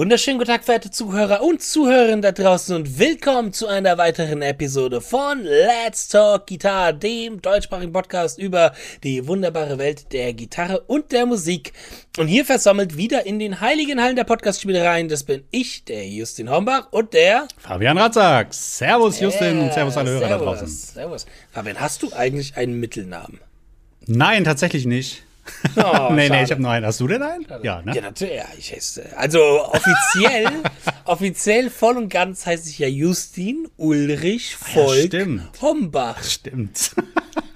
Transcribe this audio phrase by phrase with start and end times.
[0.00, 5.02] wunderschönen guten Tag, verehrte Zuhörer und Zuhörerinnen da draußen und willkommen zu einer weiteren Episode
[5.02, 8.72] von Let's Talk Guitar, dem deutschsprachigen Podcast über
[9.04, 11.74] die wunderbare Welt der Gitarre und der Musik.
[12.16, 16.48] Und hier versammelt wieder in den heiligen Hallen der Podcast-Spielereien, das bin ich, der Justin
[16.48, 18.54] Hombach und der Fabian Ratzak.
[18.54, 20.66] Servus Justin und servus alle Hörer servus, da draußen.
[20.66, 21.26] Servus.
[21.52, 23.38] Fabian, hast du eigentlich einen Mittelnamen?
[24.06, 25.24] Nein, tatsächlich nicht.
[25.76, 26.44] Oh, nee, nee, schade.
[26.44, 26.86] ich habe nur einen.
[26.86, 27.46] Hast du denn einen?
[27.62, 27.94] Ja, ne?
[27.94, 28.34] Ja, natürlich.
[28.36, 30.50] Ja, ich heiße, also offiziell,
[31.04, 35.60] offiziell voll und ganz heiße ich ja Justin Ulrich Volk stimmt.
[35.60, 36.22] Hombach.
[36.22, 36.94] Stimmt.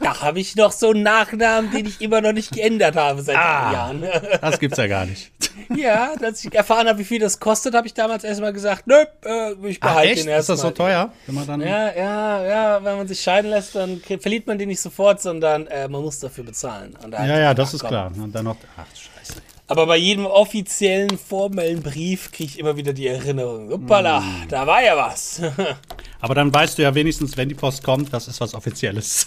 [0.04, 3.36] Da habe ich noch so einen Nachnamen, den ich immer noch nicht geändert habe seit
[3.36, 3.72] Ah.
[3.72, 4.04] Jahren.
[4.40, 5.32] Das gibt's ja gar nicht.
[5.74, 8.96] ja, als ich erfahren habe, wie viel das kostet, habe ich damals erstmal gesagt, nö,
[9.24, 10.26] äh, ich Ach, behalte echt?
[10.26, 10.72] den Ist das so erstmal.
[10.90, 11.12] teuer?
[11.26, 14.68] Wenn man dann Ja, ja, ja, wenn man sich scheiden lässt, dann verliert man den
[14.68, 16.94] nicht sofort, sondern äh, man muss dafür bezahlen.
[17.10, 17.88] Ja, ja, das ach, ist komm.
[17.88, 18.12] klar.
[18.14, 18.56] Und dann noch.
[18.76, 19.40] Ach, scheiße.
[19.66, 23.72] Aber bei jedem offiziellen, formellen Brief kriege ich immer wieder die Erinnerung.
[23.72, 24.48] Uppala, Hm.
[24.48, 25.40] da war ja was.
[26.20, 29.26] Aber dann weißt du ja wenigstens, wenn die Post kommt, das ist was Offizielles.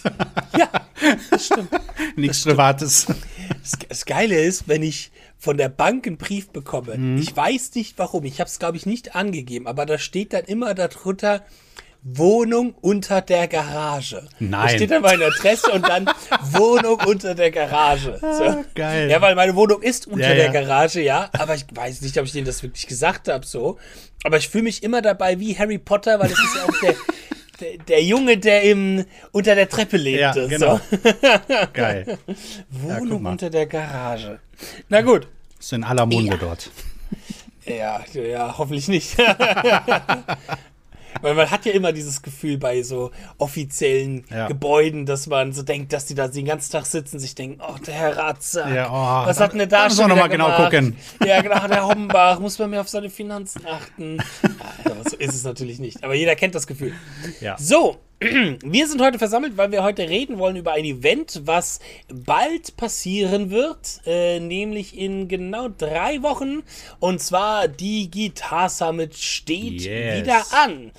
[0.56, 0.68] ja,
[1.30, 1.70] das stimmt.
[2.16, 3.06] Nichts Privates.
[3.62, 7.18] Das, das Geile ist, wenn ich von der Bank einen Brief bekomme, Mhm.
[7.18, 10.44] ich weiß nicht warum, ich habe es glaube ich nicht angegeben, aber da steht dann
[10.44, 11.44] immer darunter
[12.02, 14.22] Wohnung unter der Garage.
[14.38, 14.68] Da Nein.
[14.76, 16.06] steht dann meine Adresse und dann
[16.52, 18.18] Wohnung unter der Garage.
[18.20, 18.26] So.
[18.44, 19.10] Ah, geil.
[19.10, 20.52] Ja, weil meine Wohnung ist unter Ja, der ja.
[20.52, 21.28] Garage, ja.
[21.38, 23.78] Aber ich weiß nicht, ob ich denen das wirklich gesagt habe, so.
[24.24, 26.94] Aber ich fühle mich immer dabei wie Harry Potter, weil das ist ja auch der,
[27.60, 30.48] der, der Junge, der im, unter der Treppe Ja, lebte.
[30.48, 30.76] genau.
[30.90, 30.98] so.
[31.72, 32.18] Geil.
[32.70, 33.32] Wohnung mal.
[33.32, 34.38] unter der Garage.
[34.88, 35.26] Na gut.
[35.58, 36.36] Ist in aller Munde Ja.
[36.36, 36.70] dort.
[37.66, 39.16] Ja, ja, hoffentlich nicht.
[41.22, 44.46] Weil man hat ja immer dieses Gefühl bei so offiziellen Ja.
[44.48, 47.76] Gebäuden, dass man so denkt, dass die da den ganzen Tag sitzen, sich denken, oh,
[47.86, 50.46] der Herr Ratzak, Ja, oh, was hat denn der da wir schon noch mal genau
[50.46, 50.64] gemacht?
[50.72, 50.96] gucken.
[51.24, 54.18] Ja, genau, der Hombach, muss man mehr auf seine Finanzen achten.
[54.84, 56.02] Ja, aber so ist es natürlich nicht.
[56.04, 56.92] Aber jeder kennt das Gefühl.
[57.40, 57.56] Ja.
[57.58, 61.78] So, wir sind heute versammelt, weil wir heute reden wollen über ein Event, was
[62.12, 66.62] bald passieren wird, äh, nämlich in genau drei Wochen.
[66.98, 70.22] Und zwar die Guitar Summit steht Yes.
[70.22, 70.90] wieder an.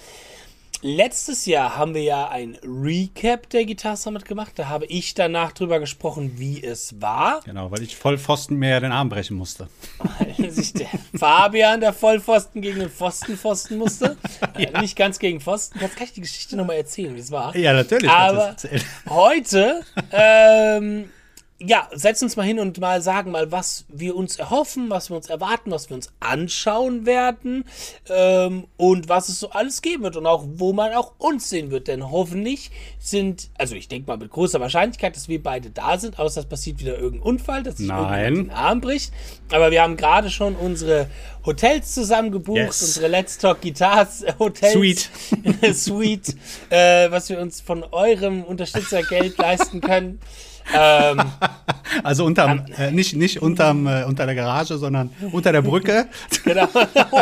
[0.81, 4.53] Letztes Jahr haben wir ja ein Recap der Guitar Summit gemacht.
[4.55, 7.41] Da habe ich danach drüber gesprochen, wie es war.
[7.43, 9.67] Genau, weil ich voll Pfosten mir ja den Arm brechen musste.
[10.37, 10.87] Weil sich der
[11.17, 14.17] Fabian, der Vollpfosten, gegen den Pfosten pfosten musste.
[14.55, 15.79] Äh, nicht ganz gegen Pfosten.
[15.79, 17.55] Jetzt kann ich die Geschichte nochmal erzählen, wie es war.
[17.55, 18.09] Ja, natürlich.
[18.09, 18.55] Aber
[19.09, 19.81] heute,
[20.11, 21.09] ähm,
[21.61, 25.17] ja, setzen uns mal hin und mal sagen mal, was wir uns erhoffen, was wir
[25.17, 27.65] uns erwarten, was wir uns anschauen werden
[28.09, 31.69] ähm, und was es so alles geben wird und auch wo man auch uns sehen
[31.69, 31.89] wird.
[31.89, 36.17] Denn hoffentlich sind, also ich denke mal mit großer Wahrscheinlichkeit, dass wir beide da sind,
[36.17, 39.11] außer es passiert wieder irgendein Unfall, dass sich den Arm bricht.
[39.51, 41.07] Aber wir haben gerade schon unsere
[41.45, 42.81] Hotels zusammen gebucht, Yes.
[42.81, 44.73] unsere Let's Talk Guitars Hotels.
[44.73, 45.09] Suite.
[45.73, 46.35] Suite,
[46.69, 50.19] äh, was wir uns von eurem Unterstützergeld leisten können.
[50.73, 51.21] Ähm,
[52.03, 56.07] Also unterm, äh, nicht, nicht unterm, äh, unter der Garage, sondern unter der Brücke.
[56.43, 56.67] genau.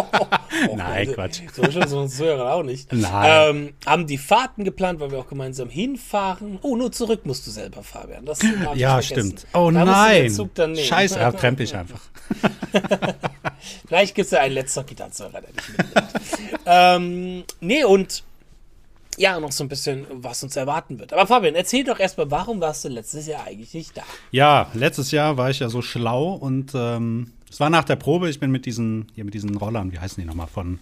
[0.75, 1.41] Nein, Quatsch.
[1.53, 2.91] So schon so Zuhörer auch nicht.
[2.91, 3.55] Nein.
[3.55, 6.59] Ähm, haben die Fahrten geplant, weil wir auch gemeinsam hinfahren.
[6.61, 8.25] Oh, nur zurück musst du selber, Fabian.
[8.25, 8.39] Das
[8.75, 9.45] Ja, stimmt.
[9.53, 10.31] Oh Da nein.
[10.75, 12.01] Scheiße, ja, krempe ich einfach.
[13.87, 16.07] Vielleicht gibt es ja einen letzter Gitarrenzuhörer, der dich mitnimmt.
[16.65, 18.23] ähm, nee, und
[19.17, 21.11] ja, noch so ein bisschen, was uns erwarten wird.
[21.13, 24.03] Aber Fabian, erzähl doch erstmal, warum warst du letztes Jahr eigentlich nicht da?
[24.31, 28.29] Ja, letztes Jahr war ich ja so schlau und ähm, es war nach der Probe.
[28.29, 30.79] Ich bin mit diesen, hier mit diesen Rollern, wie heißen die nochmal, von,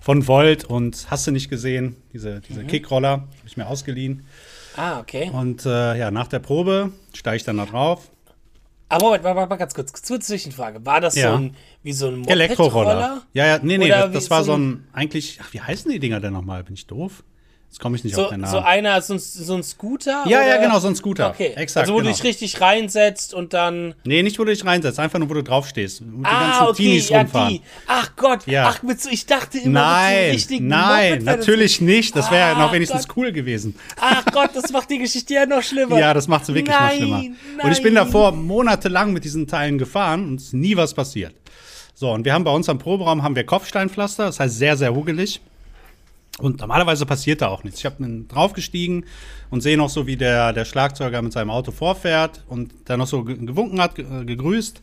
[0.00, 2.66] von Volt und hast du nicht gesehen, diese, diese Mhm.
[2.68, 4.24] Kickroller, habe ich mir ausgeliehen.
[4.76, 5.30] Ah, okay.
[5.32, 8.10] Und äh, ja, nach der Probe steige ich dann da drauf.
[8.88, 10.02] Aber Moment, warte, warte, warte, ganz kurz.
[10.02, 10.84] Zur Zwischenfrage.
[10.86, 11.30] War das Ja.
[11.32, 13.22] so ein, wie so ein Elektroroller.
[13.32, 15.60] Ja, ja, nee, nee, Oder das, das war so so ein- ein, eigentlich, ach, wie
[15.60, 16.62] heißen die Dinger denn nochmal?
[16.64, 17.24] Bin ich doof?
[17.68, 18.52] Jetzt komme ich nicht So, auf den Namen.
[18.52, 20.22] so einer, so ein, so ein Scooter?
[20.26, 20.58] Ja, ja, oder?
[20.60, 21.30] genau, so ein Scooter.
[21.30, 22.14] Okay, Exakt, also wo du genau.
[22.14, 23.94] dich richtig reinsetzt und dann...
[24.04, 26.00] nee, nicht, wo du dich reinsetzt, einfach nur, wo du draufstehst.
[26.02, 27.48] Und Ah, ganzen okay, Teenies ja, rumfahren.
[27.48, 27.62] die.
[27.88, 28.68] Ach Gott, Ja.
[28.68, 29.98] ach, mit so, ich dachte immer
[30.30, 32.14] mit so Nein, nein, Moped natürlich nicht.
[32.14, 33.16] Das wäre ja Ah, noch wenigstens Gott.
[33.16, 33.74] cool gewesen.
[34.00, 35.98] Ach Gott, das macht die Geschichte ja noch schlimmer.
[35.98, 37.16] Ja, das macht sie wirklich nein, noch schlimmer.
[37.56, 37.66] Nein.
[37.66, 41.34] Und ich bin davor monatelang mit diesen Teilen gefahren und es ist nie was passiert.
[41.96, 44.94] So, und wir haben bei uns am Proberaum haben wir Kopfsteinpflaster, das heißt sehr, sehr
[44.94, 45.40] hugelig.
[46.40, 47.84] Und normalerweise passiert da auch nichts.
[47.84, 49.04] Ich bin draufgestiegen
[49.50, 53.06] und sehe noch so, wie der, der Schlagzeuger mit seinem Auto vorfährt und dann noch
[53.06, 54.80] so ge- gewunken hat, ge- gegrüßt.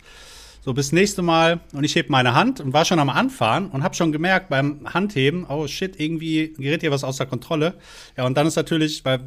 [0.64, 1.60] So, bis nächste Mal.
[1.74, 4.88] Und ich heb meine Hand und war schon am Anfahren und habe schon gemerkt beim
[4.94, 7.74] Handheben, oh shit, irgendwie gerät hier was außer Kontrolle.
[8.16, 9.20] Ja, und dann ist natürlich, weil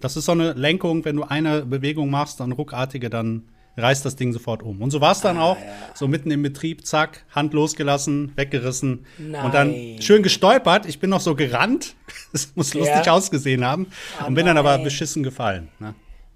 [0.00, 3.42] das ist so eine Lenkung, wenn du eine Bewegung machst, dann ruckartige, dann
[3.78, 4.82] reißt das Ding sofort um.
[4.82, 5.56] Und so war es dann auch.
[5.94, 9.06] So mitten im Betrieb, zack, Hand losgelassen, weggerissen.
[9.18, 10.02] Und dann Nein.
[10.02, 10.86] schön gestolpert.
[10.86, 11.94] Ich bin noch so gerannt.
[12.32, 12.80] Das muss Ja.
[12.80, 13.86] lustig ausgesehen haben.
[14.22, 14.84] Oh und bin dann aber nein.
[14.84, 15.68] beschissen gefallen.
[15.78, 15.94] Ne?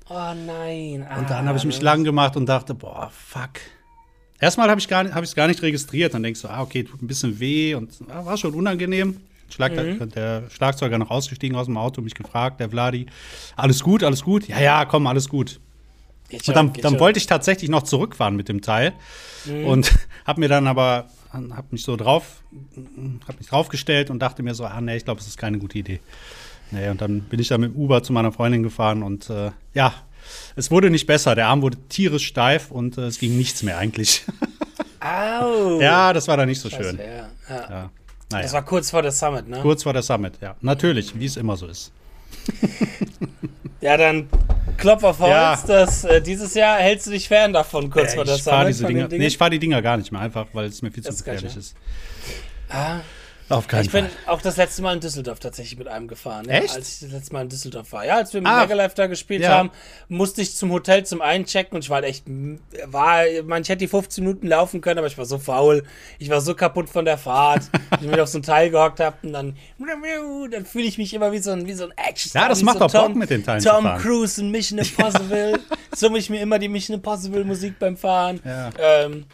[0.08, 0.14] Oh
[0.46, 1.06] nein.
[1.18, 3.50] Und dann habe ich mich lang gemacht und dachte, boah, fuck.
[4.40, 6.14] Erstmal habe ich gar nicht, gar nicht registriert.
[6.14, 9.20] Dann denkst du, ah, okay, tut ein bisschen weh und ah, war schon unangenehm.
[9.50, 10.08] Schlag, Mhm.
[10.10, 13.06] Der Schlagzeuger noch ausgestiegen aus dem Auto, mich gefragt, der Vladi,
[13.54, 14.48] alles gut, alles gut?
[14.48, 15.60] Ja, ja, komm, alles gut.
[16.32, 18.94] Geht Und dann, dann wollte ich tatsächlich noch zurückfahren mit dem Teil
[19.66, 19.92] und
[20.26, 22.42] habe mir dann aber, habe mich so drauf,
[23.28, 25.78] habe mich draufgestellt und dachte mir so, ah, nee, ich glaube, es ist keine gute
[25.78, 26.00] Idee.
[26.70, 29.50] Nee, und dann bin ich da mit dem Uber zu meiner Freundin gefahren und äh,
[29.74, 29.92] ja,
[30.56, 31.34] es wurde nicht besser.
[31.34, 34.24] Der Arm wurde tierisch steif und äh, es ging nichts mehr eigentlich.
[35.00, 35.80] Au.
[35.80, 36.98] ja, das war dann nicht so Scheiße, schön.
[36.98, 37.28] Ja.
[37.48, 37.70] Ja.
[37.70, 37.90] Ja.
[38.30, 39.58] Das Naja, war kurz vor der Summit, ne?
[39.60, 40.56] kurz vor der Summit, ja.
[40.62, 41.92] Natürlich, wie es immer so ist.
[43.80, 44.28] Ja, dann
[44.76, 45.56] Klopf auf Holz, Ja.
[45.66, 48.68] dass äh, dieses Jahr hältst du dich fern davon, kurz Äh, vor der Summit.
[48.68, 51.02] diese Dinger, nee, ich fahre die Dinger gar nicht mehr, einfach weil es mir viel
[51.02, 51.74] zu Das geil, gefährlich ist.
[52.70, 53.00] ah,
[53.52, 54.34] Auf keinen ich bin Fall.
[54.34, 56.46] auch das letzte Mal in Düsseldorf tatsächlich mit einem gefahren.
[56.48, 56.74] Ja, Echt?
[56.74, 58.04] Als ich das letzte Mal in Düsseldorf war.
[58.06, 58.60] Ja, als wir mit Ah.
[58.62, 59.50] Megalife da gespielt Ja.
[59.50, 59.70] haben,
[60.08, 62.24] musste ich zum Hotel zum Einchecken und ich war halt echt,
[62.86, 65.84] war, man, ich hätte die 15 Minuten laufen können, aber ich war so faul.
[66.18, 67.62] Ich war so kaputt von der Fahrt.
[68.00, 69.56] ich mich auf so ein Teil gehockt habe und dann,
[70.50, 72.78] dann fühle ich mich immer wie so ein, wie so ein action Ja, das macht
[72.78, 73.84] so doch Bock, mit den Teilen Tom.
[73.98, 75.58] Cruise in Mission Impossible.
[75.94, 78.40] summe ich mir immer die Mission Impossible Musik beim Fahren.
[78.44, 78.70] Ja.
[78.78, 79.26] Ähm,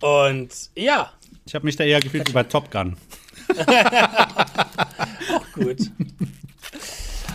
[0.00, 1.12] und ja,
[1.46, 2.96] Ich habe mich da eher gefühlt wie bei Top Gun.
[5.54, 5.90] Gut.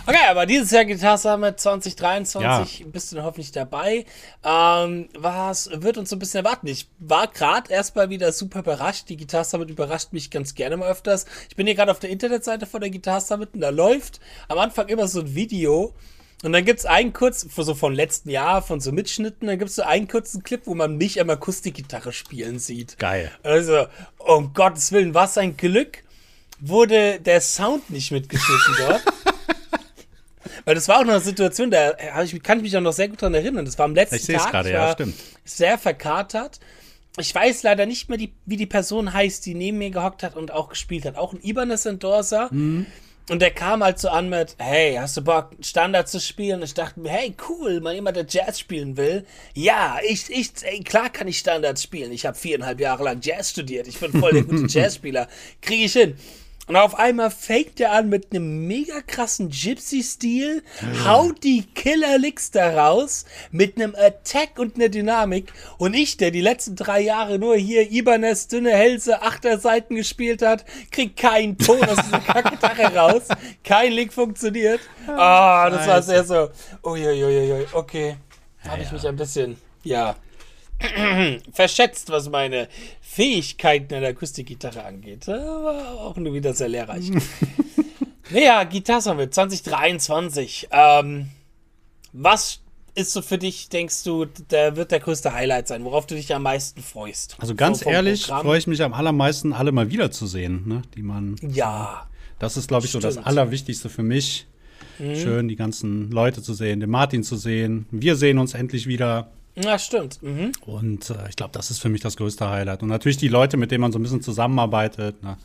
[0.06, 4.04] Okay, aber dieses Jahr Guitar Summit 2023 bist du dann hoffentlich dabei.
[4.44, 6.66] Ähm, was wird uns so ein bisschen erwarten?
[6.66, 9.08] Ich war gerade erstmal wieder super überrascht.
[9.08, 11.24] Die Guitar Summit überrascht mich ganz gerne mal öfters.
[11.48, 14.58] Ich bin hier gerade auf der Internetseite von der Guitar Summit und da läuft am
[14.58, 15.94] Anfang immer so ein Video.
[16.42, 19.82] Und dann gibt's einen kurz, so von letzten Jahr, von so Mitschnitten, dann gibt's so
[19.82, 22.98] einen kurzen Clip, wo man mich am Akustikgitarre spielen sieht.
[22.98, 23.32] Geil.
[23.42, 23.86] Also,
[24.18, 26.03] um Gottes Willen, was ein Glück,
[26.68, 29.02] wurde der Sound nicht mitgeschnitten dort.
[30.64, 33.08] Weil das war auch noch eine Situation, da ich, kann ich mich auch noch sehr
[33.08, 33.64] gut dran erinnern.
[33.64, 34.64] Das war am letzten Ich Tag.
[34.64, 35.14] ich ja, war stimmt.
[35.44, 36.58] Sehr verkatert.
[37.18, 40.36] Ich weiß leider nicht mehr, die, wie die Person heißt, die neben mir gehockt hat
[40.36, 41.16] und auch gespielt hat.
[41.16, 42.48] Auch ein Ibanez Endorser.
[42.50, 42.86] Mhm.
[43.30, 46.56] Und der kam halt so an mit, hey, hast du Bock, Standard zu spielen?
[46.58, 49.24] Und ich dachte mir, hey, cool, mal jemand, der Jazz spielen will.
[49.54, 52.12] Ja, ich, ich, ey, klar kann ich Standards spielen.
[52.12, 53.86] Ich habe viereinhalb Jahre lang Jazz studiert.
[53.86, 55.28] Ich bin voll der gute Jazzspieler.
[55.62, 56.16] Kriege ich hin.
[56.66, 60.62] Und auf einmal faked er an mit einem mega krassen Gypsy-Stil,
[61.04, 65.52] haut die Killer-Licks da raus, mit einem Attack und einer Dynamik.
[65.76, 70.64] Und ich, der die letzten drei Jahre nur hier Ibanez, dünne Hälse, Achterseiten gespielt hat,
[70.90, 73.22] krieg keinen Ton aus dieser Kackgitarre raus.
[73.62, 74.80] Kein Lick funktioniert.
[75.06, 76.48] Ah, das war sehr so,
[76.82, 78.16] uiuiuiui, okay.
[78.66, 80.16] Habe ich mich ein bisschen, ja,
[81.52, 82.68] verschätzt, was meine
[83.00, 85.28] Fähigkeiten an der Akustikgitarre angeht.
[85.28, 87.10] Aber auch nur wieder sehr lehrreich.
[88.30, 90.68] naja, Gitarre Summit 2023.
[90.70, 91.28] Ähm,
[92.12, 92.60] was
[92.94, 96.32] ist so für dich, denkst du, der wird der größte Highlight sein, worauf du dich
[96.32, 97.36] am meisten freust?
[97.40, 100.82] Also ganz So ehrlich freue ich mich am allermeisten, alle mal wiederzusehen, ne?
[100.94, 101.36] Die man.
[101.42, 103.26] Ja, Das ist, glaube ich, so das Stimmt.
[103.26, 104.46] Allerwichtigste für mich.
[104.98, 107.86] Schön, die ganzen Leute zu sehen, den Martin zu sehen.
[107.90, 109.32] Wir sehen uns endlich wieder.
[109.56, 110.22] Ja, stimmt.
[110.22, 110.52] Mhm.
[110.66, 112.82] Und äh, ich glaube, das ist für mich das größte Highlight.
[112.82, 115.22] Und natürlich die Leute, mit denen man so ein bisschen zusammenarbeitet.
[115.22, 115.36] Ne?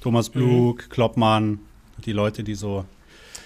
[0.00, 1.58] Thomas Blug, Kloppmann,
[2.04, 2.84] die Leute, die so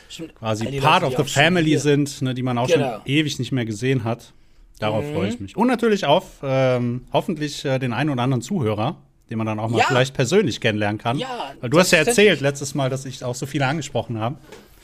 [0.08, 0.34] stimmt.
[0.36, 2.92] quasi die Part Leute, of the Family sind, ne, die man auch Genau.
[2.98, 4.32] schon ewig nicht mehr gesehen hat.
[4.78, 5.28] Darauf freue Mhm.
[5.34, 5.56] ich mich.
[5.56, 8.96] Und natürlich auf ähm, hoffentlich äh, den einen oder anderen Zuhörer,
[9.30, 9.84] den man dann auch mal Ja.
[9.88, 11.18] vielleicht persönlich kennenlernen kann.
[11.18, 14.36] Ja, Weil du hast ja erzählt letztes Mal, dass ich auch so viele angesprochen habe.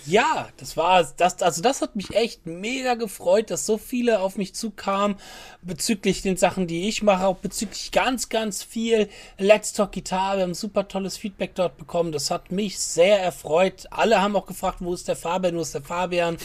[0.07, 4.37] Ja, das war das, also das hat mich echt mega gefreut, dass so viele auf
[4.37, 5.17] mich zukamen
[5.63, 10.37] bezüglich den Sachen, die ich mache, auch bezüglich ganz, ganz viel Let's Talk Guitar.
[10.37, 12.13] Wir haben super tolles Feedback dort bekommen.
[12.13, 13.87] Das hat mich sehr erfreut.
[13.91, 16.37] Alle haben auch gefragt, wo ist der Fabian, wo ist der Fabian?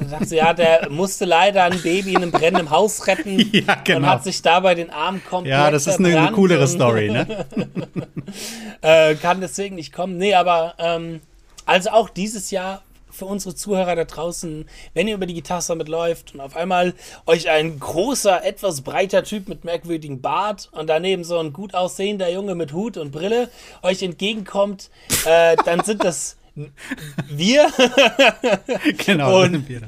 [0.00, 3.84] Ich dachte, ja, der musste leider ein Baby in einem brennenden Haus retten Ja, und
[3.84, 4.08] genau.
[4.08, 7.44] hat sich dabei den Arm komplett Ja, das ist eine, eine coolere und- Story, ne?
[8.80, 10.16] äh, kann deswegen nicht kommen.
[10.16, 11.20] Nee, aber ähm,
[11.66, 12.82] also auch dieses Jahr
[13.12, 16.94] für unsere Zuhörer da draußen, wenn ihr über die Gitarre Summit läuft und auf einmal
[17.26, 22.30] euch ein großer, etwas breiter Typ mit merkwürdigem Bart und daneben so ein gut aussehender
[22.30, 23.48] Junge mit Hut und Brille
[23.82, 24.90] euch entgegenkommt,
[25.26, 26.36] äh, dann sind das
[27.28, 27.66] wir
[29.06, 29.42] genau.
[29.42, 29.80] Und- wir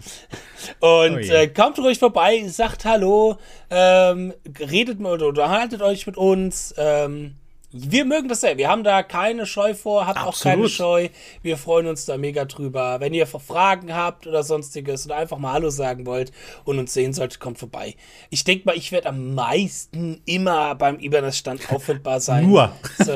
[0.81, 1.29] und Oh je.
[1.31, 3.37] äh, kommt ruhig vorbei, sagt Hallo,
[3.71, 6.75] ähm, redet mal oder unterhaltet euch mit uns.
[6.79, 7.35] Ähm,
[7.77, 8.57] Wir mögen das sehr.
[8.57, 10.71] Wir haben da keine Scheu vor, habt auch keine Absolut.
[10.71, 11.09] Scheu.
[11.43, 13.01] Wir freuen uns da mega drüber.
[13.01, 16.31] Wenn ihr Fragen habt oder sonstiges oder einfach mal Hallo sagen wollt
[16.65, 17.97] und uns sehen solltet, kommt vorbei.
[18.31, 22.47] Ich denke mal, ich werde am meisten immer beim Ibanez-Stand auffindbar sein.
[22.47, 22.71] Nur.
[23.05, 23.13] So.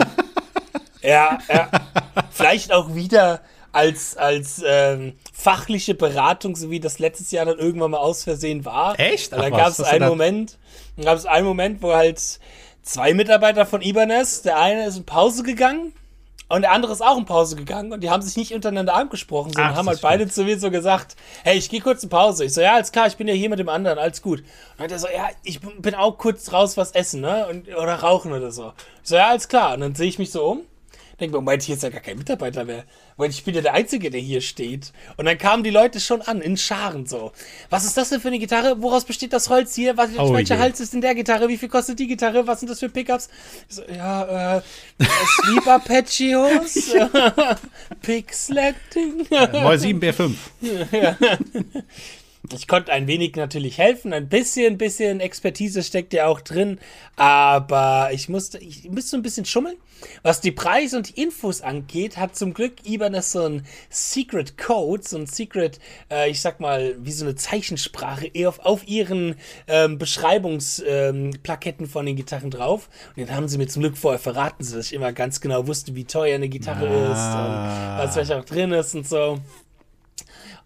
[1.03, 1.71] Ja, ja.
[2.33, 7.93] Vielleicht auch wieder als, als ähm, fachliche Beratung, so wie das letztes Jahr dann irgendwann
[7.93, 8.99] mal aus Versehen war.
[8.99, 9.33] Echt?
[9.33, 10.59] Ach Da gab es einen Moment,
[10.97, 12.41] dann gab es einen Moment, wo halt
[12.89, 15.93] zwei Mitarbeiter von Ibanez, der eine ist in Pause gegangen
[16.49, 19.53] und der andere ist auch in Pause gegangen und die haben sich nicht untereinander angesprochen,
[19.53, 21.15] sondern Ach, haben halt beide zu mir so gesagt,
[21.45, 22.47] hey, ich gehe kurz in Pause.
[22.47, 24.41] Ich so, ja, alles klar, ich bin ja hier mit dem anderen, alles gut.
[24.41, 24.47] Und
[24.79, 27.47] dann hat er so, ja, ich bin auch kurz raus was essen, ne?
[27.49, 28.73] Und, oder rauchen oder so.
[29.03, 29.75] Ich so, ja, alles klar.
[29.75, 30.63] Und dann sehe ich mich so um
[31.21, 32.85] Denke mir, Moment, hier ist ja gar kein Mitarbeiter mehr.
[33.19, 34.93] Moment, ich bin ja der Einzige, der hier steht.
[35.17, 37.33] Und dann kamen die Leute schon an, in Scharen so.
[37.69, 38.81] Was ist das denn für eine Gitarre?
[38.81, 39.97] Woraus besteht das Holz hier?
[39.97, 40.61] Was, Oh welcher je.
[40.61, 41.49] Hals ist in der Gitarre?
[41.49, 42.47] Wie viel kostet die Gitarre?
[42.47, 43.29] Was sind das für Pickups?
[43.69, 44.63] So, ja, äh,
[45.43, 46.93] Sleep Arpeggios,
[48.03, 49.27] Pick Selecting.
[49.53, 50.35] Moll 7 B5.
[52.53, 56.79] Ich konnte ein wenig natürlich helfen, ein bisschen, bisschen Expertise steckt ja auch drin,
[57.17, 59.77] aber ich musste, ich musste ein bisschen schummeln.
[60.23, 65.03] Was die Preise und die Infos angeht, hat zum Glück Ibanez so ein Secret Code,
[65.05, 65.81] so ein Secret,
[66.11, 69.35] äh, ich sag mal, wie so eine Zeichensprache auf, auf ihren
[69.67, 72.89] ähm, Beschreibungsplaketten ähm, von den Gitarren drauf.
[73.09, 75.97] Und den haben sie mir zum Glück vorher verraten, sodass ich immer ganz genau wusste,
[75.97, 77.99] wie teuer eine Gitarre Ah.
[77.99, 79.41] ist und was vielleicht auch drin ist und so.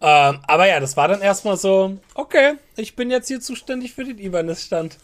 [0.05, 4.03] Ähm, aber ja, das war dann erstmal so, okay, ich bin jetzt hier zuständig für
[4.03, 4.97] den Ibanez-Stand.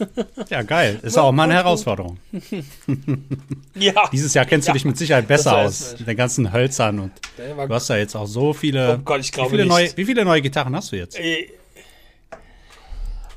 [0.49, 0.99] Ja, geil.
[1.01, 2.17] Ist auch mal eine Herausforderung.
[3.75, 4.09] ja.
[4.11, 5.95] Dieses Jahr kennst du Ja, dich mit Sicherheit besser aus.
[5.99, 8.95] Mit den ganzen Hölzern und du hast ja jetzt auch so viele.
[8.95, 9.71] Oh Gott, ich glaube wie viele, nicht.
[9.71, 11.17] neue, wie viele neue Gitarren hast du jetzt?
[11.17, 11.47] Äh,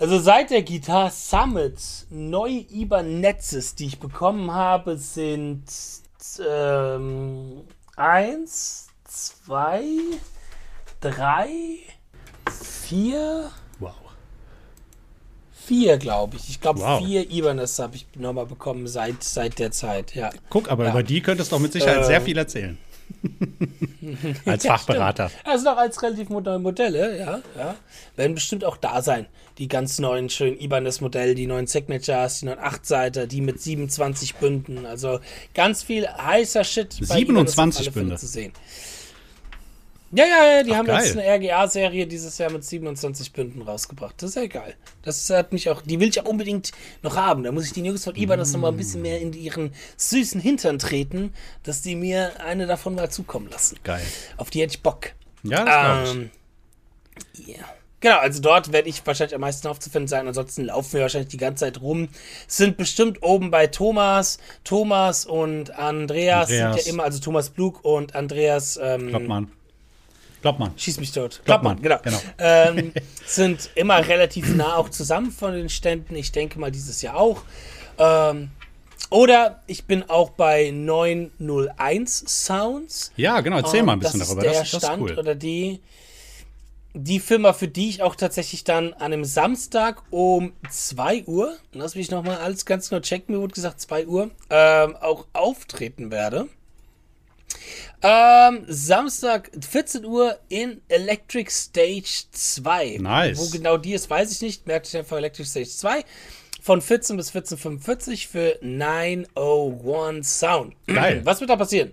[0.00, 1.78] Also seit der Guitar Summit
[2.10, 5.62] neue Ibanezes, die ich bekommen habe, sind
[6.44, 7.60] ähm,
[7.94, 9.84] eins, zwei,
[11.02, 11.48] drei,
[12.86, 13.92] vier, Wow.
[15.52, 16.48] vier, glaube ich.
[16.48, 17.04] Ich glaube, Wow.
[17.04, 20.30] vier Ibanez habe ich nochmal bekommen seit, seit der Zeit, ja.
[20.50, 20.90] Guck, aber Ja.
[20.90, 22.24] über die könntest du auch mit Sicherheit sehr Ähm.
[22.24, 22.78] viel erzählen.
[24.46, 25.28] Als Ja, Fachberater.
[25.28, 25.46] stimmt.
[25.46, 27.74] Also noch als relativ neue Modelle, ja, ja.
[28.16, 29.26] Werden bestimmt auch da sein.
[29.58, 34.86] Die ganz neuen schönen Ibanez-Modelle, die neuen Signatures, die neuen 8-Seiter, die mit 27 Bünden.
[34.86, 35.20] Also
[35.54, 38.16] ganz viel heißer Shit 27 Ibanez auf alle Fälle Bünde.
[38.16, 38.52] zu sehen.
[40.14, 41.04] Ja, ja, ja, die Ach, haben geil.
[41.04, 44.14] jetzt eine RGA-Serie dieses Jahr mit 27 Bünden rausgebracht.
[44.18, 44.74] Das ist ja geil.
[45.02, 47.42] Das hat mich auch, die will ich auch unbedingt noch haben.
[47.44, 50.40] Da muss ich die Jungs von Ibanez noch mal ein bisschen mehr in ihren süßen
[50.40, 53.78] Hintern treten, dass die mir eine davon mal zukommen lassen.
[53.84, 54.04] Geil.
[54.36, 55.12] Auf die hätte ich Bock.
[55.44, 57.48] Ja, das glaube ich.
[57.48, 57.64] Ähm, ja.
[58.00, 60.26] Genau, also dort werde ich wahrscheinlich am meisten aufzufinden sein.
[60.26, 62.08] Ansonsten laufen wir wahrscheinlich die ganze Zeit rum.
[62.48, 64.38] Sind bestimmt oben bei Thomas.
[64.64, 66.74] Thomas und Andreas, Andreas.
[66.74, 68.78] sind ja immer, also Thomas Blug und Andreas.
[68.82, 69.52] Ähm, Kloppmann.
[70.42, 70.72] Kloppmann.
[70.76, 71.40] Schieß mich tot.
[71.44, 71.98] Kloppmann, genau.
[72.02, 72.18] genau.
[72.38, 72.92] Ähm,
[73.26, 76.16] sind immer relativ nah auch zusammen von den Ständen.
[76.16, 77.42] Ich denke mal dieses Jahr auch.
[77.98, 78.50] Ähm,
[79.08, 83.12] oder ich bin auch bei 901 Sounds.
[83.16, 83.58] Ja, genau.
[83.58, 84.46] Erzähl mal ein bisschen das darüber.
[84.46, 85.18] Ist der Das, das ist Stand cool.
[85.18, 85.80] oder die,
[86.94, 91.94] die Firma, für die ich auch tatsächlich dann an einem Samstag um 2 Uhr, lass
[91.94, 96.48] mich nochmal alles ganz genau checken, mir wurde gesagt 2 Uhr, ähm, auch auftreten werde.
[98.02, 102.98] Ähm, Samstag 14 Uhr in Electric Stage 2.
[103.00, 103.38] Nice.
[103.38, 104.66] Wo genau die ist, weiß ich nicht.
[104.66, 106.04] Merkt euch einfach Electric Stage 2.
[106.60, 110.74] Von 14 bis 14.45 für 901 Sound.
[110.86, 111.20] Geil.
[111.24, 111.92] Was wird da passieren?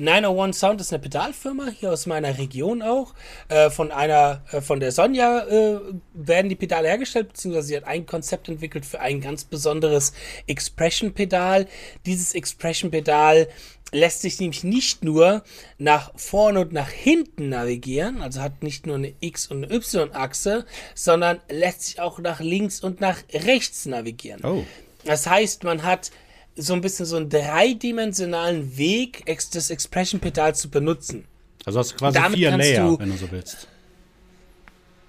[0.00, 3.14] 901 Sound ist eine Pedalfirma hier aus meiner Region auch.
[3.48, 5.78] Äh, von einer, äh, von der Sonja äh,
[6.14, 10.14] werden die Pedale hergestellt, beziehungsweise sie hat ein Konzept entwickelt für ein ganz besonderes
[10.46, 11.66] Expression-Pedal.
[12.06, 13.48] Dieses Expression-Pedal
[13.92, 15.42] lässt sich nämlich nicht nur
[15.78, 20.64] nach vorne und nach hinten navigieren, also hat nicht nur eine X- und eine Y-Achse,
[20.94, 24.44] sondern lässt sich auch nach links und nach rechts navigieren.
[24.44, 24.64] Oh.
[25.04, 26.10] Das heißt, man hat
[26.56, 31.24] so ein bisschen so einen dreidimensionalen Weg, das Expression-Pedal zu benutzen.
[31.64, 33.66] Also hast du quasi Damit vier Layer, du- wenn du so willst.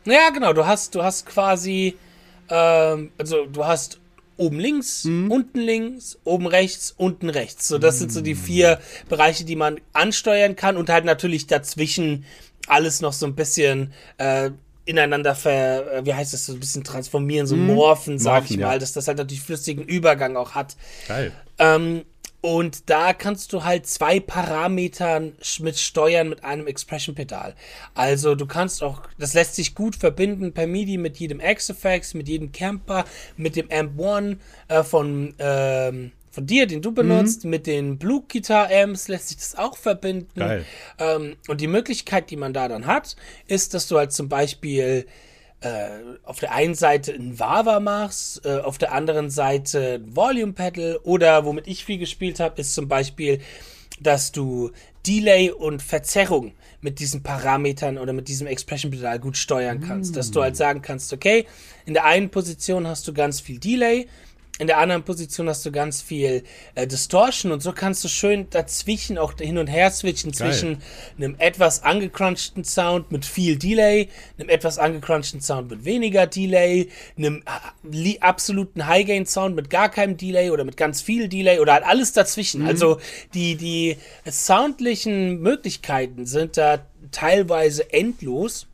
[0.06, 1.96] Ja, genau, du hast, du hast quasi,
[2.50, 4.00] ähm, also du hast
[4.38, 7.68] oben links, unten links, oben rechts, unten rechts.
[7.68, 12.26] So, das sind so die vier Bereiche, die man ansteuern kann und halt natürlich dazwischen
[12.68, 14.52] alles noch so ein bisschen äh,
[14.86, 18.60] ineinander ver, äh, wie heißt das, so ein bisschen transformieren, so morphen, sag Morphen, ich
[18.60, 18.68] ja.
[18.68, 20.76] mal, dass das halt natürlich flüssigen Übergang auch hat.
[21.08, 21.32] Geil.
[21.60, 22.04] Ähm,
[22.42, 27.56] und da kannst du halt zwei Parametern mit steuern mit einem Expression-Pedal.
[27.94, 32.28] Also du kannst auch, das lässt sich gut verbinden per MIDI mit jedem X-Effects, mit
[32.28, 33.06] jedem Camper,
[33.38, 34.38] mit dem Amp One
[34.70, 39.38] äh, von, ähm, von dir, den du benutzt, mit den Blue Guitar Amps lässt sich
[39.38, 40.40] das auch verbinden.
[40.98, 43.16] Ähm, und die Möglichkeit, die man da dann hat,
[43.48, 45.06] ist, dass du halt zum Beispiel
[46.24, 51.00] auf der einen Seite ein Wawa machst, äh, auf der anderen Seite ein Volume Pedal
[51.04, 53.40] oder womit ich viel gespielt habe, ist zum Beispiel,
[54.00, 54.72] dass du
[55.06, 60.16] Delay und Verzerrung mit diesen Parametern oder mit diesem Expression Pedal gut steuern kannst.
[60.16, 61.46] Dass du halt sagen kannst, okay,
[61.86, 64.08] in der einen Position hast du ganz viel Delay,
[64.60, 66.44] in der anderen Position hast du ganz viel
[66.76, 70.52] äh, Distortion und so kannst du schön dazwischen auch hin und her switchen Geil.
[70.52, 70.78] zwischen
[71.18, 77.44] einem etwas angecrunchten Sound mit viel Delay, einem etwas angecrunchten Sound mit weniger Delay, einem
[77.92, 82.14] äh, absoluten High-Gain-Sound mit gar keinem Delay oder mit ganz viel Delay oder halt alles
[82.14, 82.66] dazwischen.
[82.68, 83.00] Also
[83.34, 88.68] die, die soundlichen Möglichkeiten sind da teilweise endlos.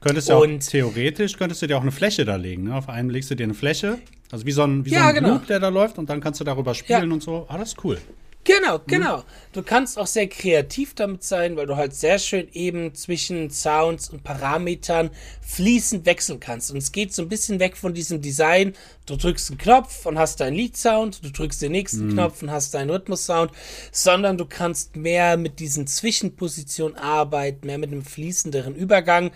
[0.00, 2.64] Könntest du auch, Und- theoretisch könntest du dir auch eine Fläche da legen.
[2.64, 2.76] Ne?
[2.76, 3.98] Auf einem legst du dir eine Fläche,
[4.30, 5.28] also wie so ein, wie Ja, so ein genau.
[5.30, 7.14] Loop, der da läuft, und dann kannst du darüber spielen Ja.
[7.14, 7.46] und so.
[7.48, 7.98] Ah, das ist cool.
[8.44, 9.24] Genau, genau.
[9.52, 14.08] Du kannst auch sehr kreativ damit sein, weil du halt sehr schön eben zwischen Sounds
[14.08, 15.10] und Parametern
[15.42, 16.70] fließend wechseln kannst.
[16.70, 18.72] Und es geht so ein bisschen weg von diesem Design.
[19.04, 22.72] Du drückst einen Knopf und hast deinen Lead-Sound, du drückst den nächsten Knopf und hast
[22.72, 23.50] deinen Rhythmus-Sound,
[23.92, 29.30] sondern du kannst mehr mit diesen Zwischenpositionen arbeiten, mehr mit einem fließenderen Übergang.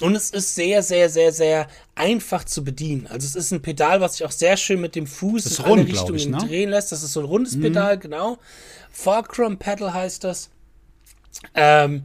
[0.00, 3.06] Und es ist sehr, sehr, sehr, sehr einfach zu bedienen.
[3.06, 5.80] Also es ist ein Pedal, was sich auch sehr schön mit dem Fuß in rund,
[5.80, 6.48] alle glaub ich, Richtungen ne?
[6.48, 6.92] drehen lässt.
[6.92, 8.38] Das ist so ein rundes Pedal, genau.
[8.90, 10.50] Fulcrum Pedal heißt das.
[11.54, 12.04] Ähm,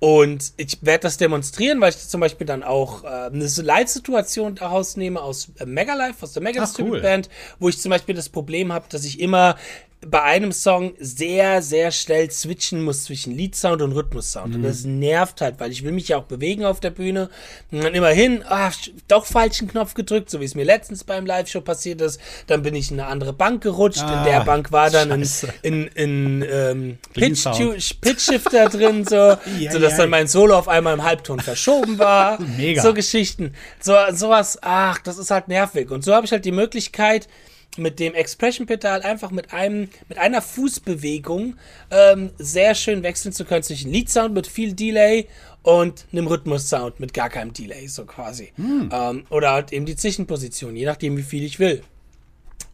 [0.00, 4.96] und ich werde das demonstrieren, weil ich zum Beispiel dann auch äh, eine Live-Situation daraus
[4.96, 7.00] nehme aus äh, Megalife, aus der Mega Ach, cool.
[7.00, 9.56] Band, wo ich zum Beispiel das Problem habe, dass ich immer
[10.06, 14.54] bei einem Song sehr, sehr schnell switchen muss zwischen Lead-Sound und Rhythmus-Sound.
[14.54, 17.30] Und das nervt halt, weil ich will mich ja auch bewegen auf der Bühne.
[17.72, 18.70] Und dann immerhin, ah,
[19.08, 22.20] doch falschen Knopf gedrückt, so wie es mir letztens beim Live-Show passiert ist.
[22.46, 24.02] Dann bin ich in eine andere Bank gerutscht.
[24.02, 25.52] in der Ah, Bank war dann ein, scheiße.
[25.62, 27.44] in, in ähm, Pitch.
[28.00, 29.16] Pitch Shifter drin, so,
[29.58, 29.98] Ja, sodass ja.
[29.98, 32.40] dann mein Solo auf einmal im Halbton verschoben war.
[32.56, 32.82] Mega.
[32.82, 33.52] So Geschichten.
[33.80, 35.90] So, sowas, ach, das ist halt nervig.
[35.90, 37.28] Und so habe ich halt die Möglichkeit,
[37.76, 41.56] mit dem Expression-Pedal einfach mit einem, mit einer Fußbewegung
[41.90, 45.28] ähm, sehr schön wechseln zu können zwischen Lead-Sound mit viel Delay
[45.62, 48.52] und einem Rhythmus-Sound mit gar keinem Delay, so quasi.
[48.92, 51.82] Ähm, oder halt eben die Zwischenposition, je nachdem, wie viel ich will.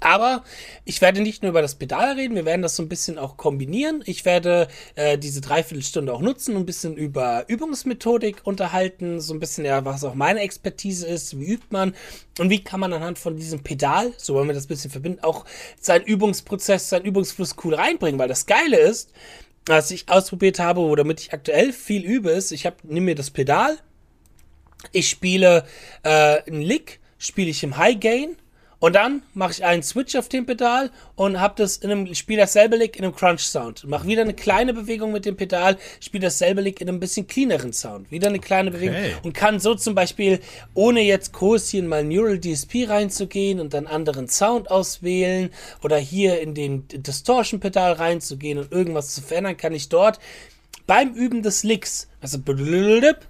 [0.04, 0.44] Aber
[0.84, 3.38] ich werde nicht nur über das Pedal reden, wir werden das so ein bisschen auch
[3.38, 4.02] kombinieren.
[4.04, 9.64] Ich werde äh, diese Dreiviertelstunde auch nutzen, ein bisschen über Übungsmethodik unterhalten, so ein bisschen
[9.64, 11.94] ja, was auch meine Expertise ist, wie übt man
[12.38, 15.24] und wie kann man anhand von diesem Pedal, so wollen wir das ein bisschen verbinden,
[15.24, 15.46] auch
[15.80, 19.10] seinen Übungsprozess, seinen Übungsfluss cool reinbringen, weil das Geile ist,
[19.64, 23.14] was ich ausprobiert habe, oder damit ich aktuell viel übe, ist, ich habe, nimm mir
[23.14, 23.78] das Pedal,
[24.92, 25.64] ich spiele
[26.02, 28.36] äh, einen Lick, spiele ich im High Gain
[28.84, 32.42] und dann mache ich einen Switch auf dem Pedal und habe das in einem spiele
[32.42, 33.82] dasselbe Lick in einem Crunch Sound.
[33.88, 37.72] Mache wieder eine kleine Bewegung mit dem Pedal, spiele dasselbe Lick in einem bisschen cleaneren
[37.72, 38.10] Sound.
[38.10, 39.14] Wieder eine kleine Bewegung Okay.
[39.22, 40.38] und kann so zum Beispiel
[40.74, 45.48] ohne jetzt groß hier in mein Neural DSP reinzugehen und dann anderen Sound auswählen
[45.82, 50.20] oder hier in den Distortion Pedal reinzugehen und irgendwas zu verändern, kann ich dort
[50.86, 53.20] beim Üben des Licks, also blödip,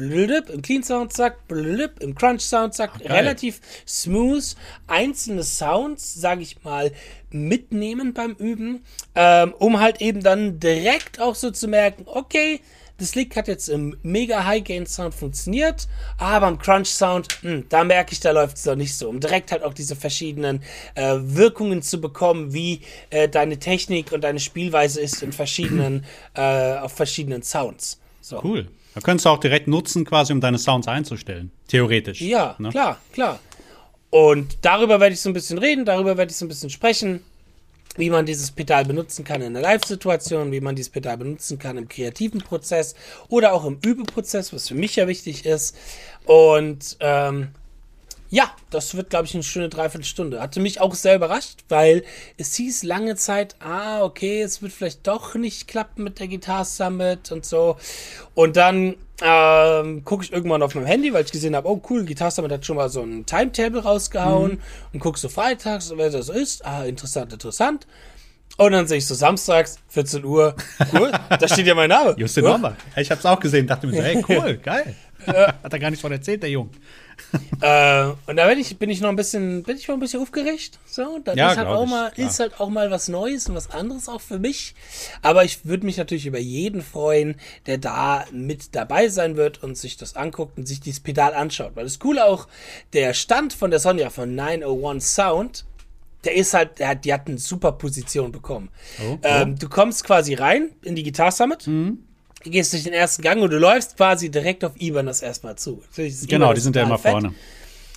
[0.00, 3.12] zack, blödip, im Clean Sound, zack, blödip, im Crunch Sound, zack, geil.
[3.12, 4.44] relativ smooth
[4.86, 6.92] einzelne Sounds, sage ich mal,
[7.30, 8.82] mitnehmen beim Üben,
[9.14, 12.60] ähm, um halt eben dann direkt auch so zu merken, okay,
[12.98, 17.64] das Lick hat jetzt im mega High Gain Sound funktioniert, aber im Crunch Sound, hm,
[17.70, 19.08] da merke ich, da läuft es doch nicht so.
[19.08, 20.62] Um direkt halt auch diese verschiedenen
[20.94, 26.76] äh, Wirkungen zu bekommen, wie äh, deine Technik und deine Spielweise ist in verschiedenen, äh,
[26.76, 28.00] auf verschiedenen Sounds.
[28.20, 28.42] So.
[28.44, 28.68] Cool.
[28.94, 31.50] Da könntest du auch direkt nutzen, quasi, um deine Sounds einzustellen.
[31.68, 32.20] Theoretisch.
[32.20, 32.70] Ja, Ne?
[32.70, 33.38] klar, klar.
[34.10, 37.20] Und darüber werde ich so ein bisschen reden, darüber werde ich so ein bisschen sprechen,
[37.96, 41.76] wie man dieses Pedal benutzen kann in einer Live-Situation, wie man dieses Pedal benutzen kann
[41.76, 42.94] im kreativen Prozess
[43.28, 45.76] oder auch im Übeprozess, was für mich ja wichtig ist.
[46.24, 47.48] Und ähm,
[48.30, 50.40] ja, das wird, glaube ich, eine schöne Dreiviertelstunde.
[50.40, 52.04] Hatte mich auch sehr überrascht, weil
[52.36, 56.64] es hieß lange Zeit, ah, okay, es wird vielleicht doch nicht klappen mit der Guitar
[56.64, 57.76] Summit und so.
[58.34, 62.04] Und dann ähm, gucke ich irgendwann auf meinem Handy, weil ich gesehen habe, oh cool,
[62.04, 64.60] Guitar Summit hat schon mal so ein Timetable rausgehauen
[64.92, 66.64] und guck so freitags, wer das ist.
[66.64, 67.88] Ah, interessant, interessant.
[68.58, 70.54] Und dann sehe ich so samstags, 14 Uhr,
[70.92, 72.14] cool, da steht ja mein Name.
[72.16, 72.50] Justin Cool.
[72.50, 72.76] Norman.
[72.96, 74.94] Ich hab's auch gesehen, dachte mir so, hey, cool, geil.
[75.26, 76.70] Hat er gar nicht von erzählt, der Junge.
[77.62, 80.22] Äh, und da bin ich, bin ich noch ein bisschen, bin ich noch ein bisschen
[80.22, 80.78] aufgeregt.
[80.86, 82.28] So, das Ja, ist halt auch ich, mal, klar.
[82.28, 84.74] ist halt auch mal was Neues und was anderes auch für mich.
[85.20, 87.34] Aber ich würde mich natürlich über jeden freuen,
[87.66, 91.72] der da mit dabei sein wird und sich das anguckt und sich dieses Pedal anschaut.
[91.74, 92.48] Weil das Coole auch,
[92.94, 95.64] der Stand von der Sonja von 901 Sound
[96.24, 98.68] der ist halt, der hat, die hat eine super Position bekommen.
[99.02, 101.66] Oh, Ähm, du kommst quasi rein in die Guitar Summit,
[102.44, 105.82] gehst durch den ersten Gang und du läufst quasi direkt auf Ibanez erstmal zu.
[105.96, 107.12] Genau, Ibanez die sind ja immer fett.
[107.12, 107.34] vorne.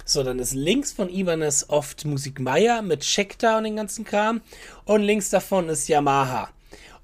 [0.06, 4.42] So, dann ist links von Ibanez oft Musik Meier mit Schecter und den ganzen Kram.
[4.84, 6.50] Und links davon ist Yamaha.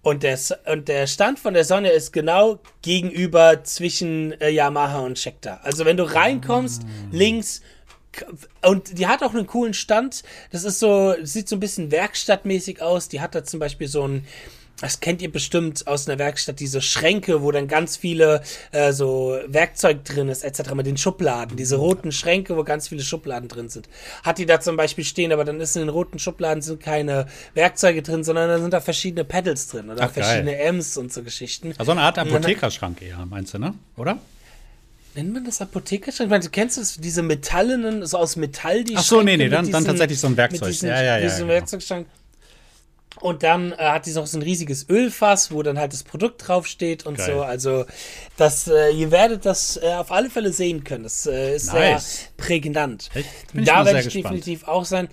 [0.01, 5.19] Und der, und der Stand von der Sonne ist genau gegenüber zwischen äh, Yamaha und
[5.19, 5.63] Schecter.
[5.63, 7.61] Also wenn du reinkommst, links
[8.11, 8.25] k-
[8.63, 10.23] und die hat auch einen coolen Stand.
[10.51, 13.07] Das ist so, sieht so ein bisschen werkstattmäßig aus.
[13.09, 14.25] Die hat da zum Beispiel so ein,
[14.81, 19.37] das kennt ihr bestimmt aus einer Werkstatt, diese Schränke, wo dann ganz viele äh, so
[19.47, 20.73] Werkzeug drin ist, etc.
[20.73, 23.89] Mit den Schubladen, diese roten Schränke, wo ganz viele Schubladen drin sind.
[24.23, 27.27] Hat die da zum Beispiel stehen, aber dann ist in den roten Schubladen sind keine
[27.55, 30.23] Werkzeuge drin, sondern da sind da verschiedene Pedals drin oder Ach, geil.
[30.23, 31.73] verschiedene Amps und so Geschichten.
[31.77, 33.73] Also eine Art Apothekerschrank eher, meinst du, ne?
[33.97, 34.17] Oder?
[35.15, 36.27] Nennt man das Apothekerschrank?
[36.27, 39.37] Ich meine, du kennst das, diese metallenen, so aus Metall, die Ach so, nee, Schränke
[39.37, 40.69] nee, mit dann- dann tatsächlich so ein Werkzeug.
[40.69, 41.49] Diesen, Ja, ja, ja, Diesen genau.
[41.53, 42.07] Werkzeugschrank.
[43.21, 46.47] Und dann äh, hat die noch so ein riesiges Ölfass, wo dann halt das Produkt
[46.47, 47.33] draufsteht und Geil.
[47.33, 47.41] so.
[47.41, 47.85] Also,
[48.37, 51.03] das, äh, ihr werdet das äh, auf alle Fälle sehen können.
[51.03, 52.19] Das äh, ist Nice.
[52.19, 53.09] sehr prägnant.
[53.15, 53.25] Ich
[53.65, 54.25] Da werde ich gespannt.
[54.25, 55.09] definitiv auch sein.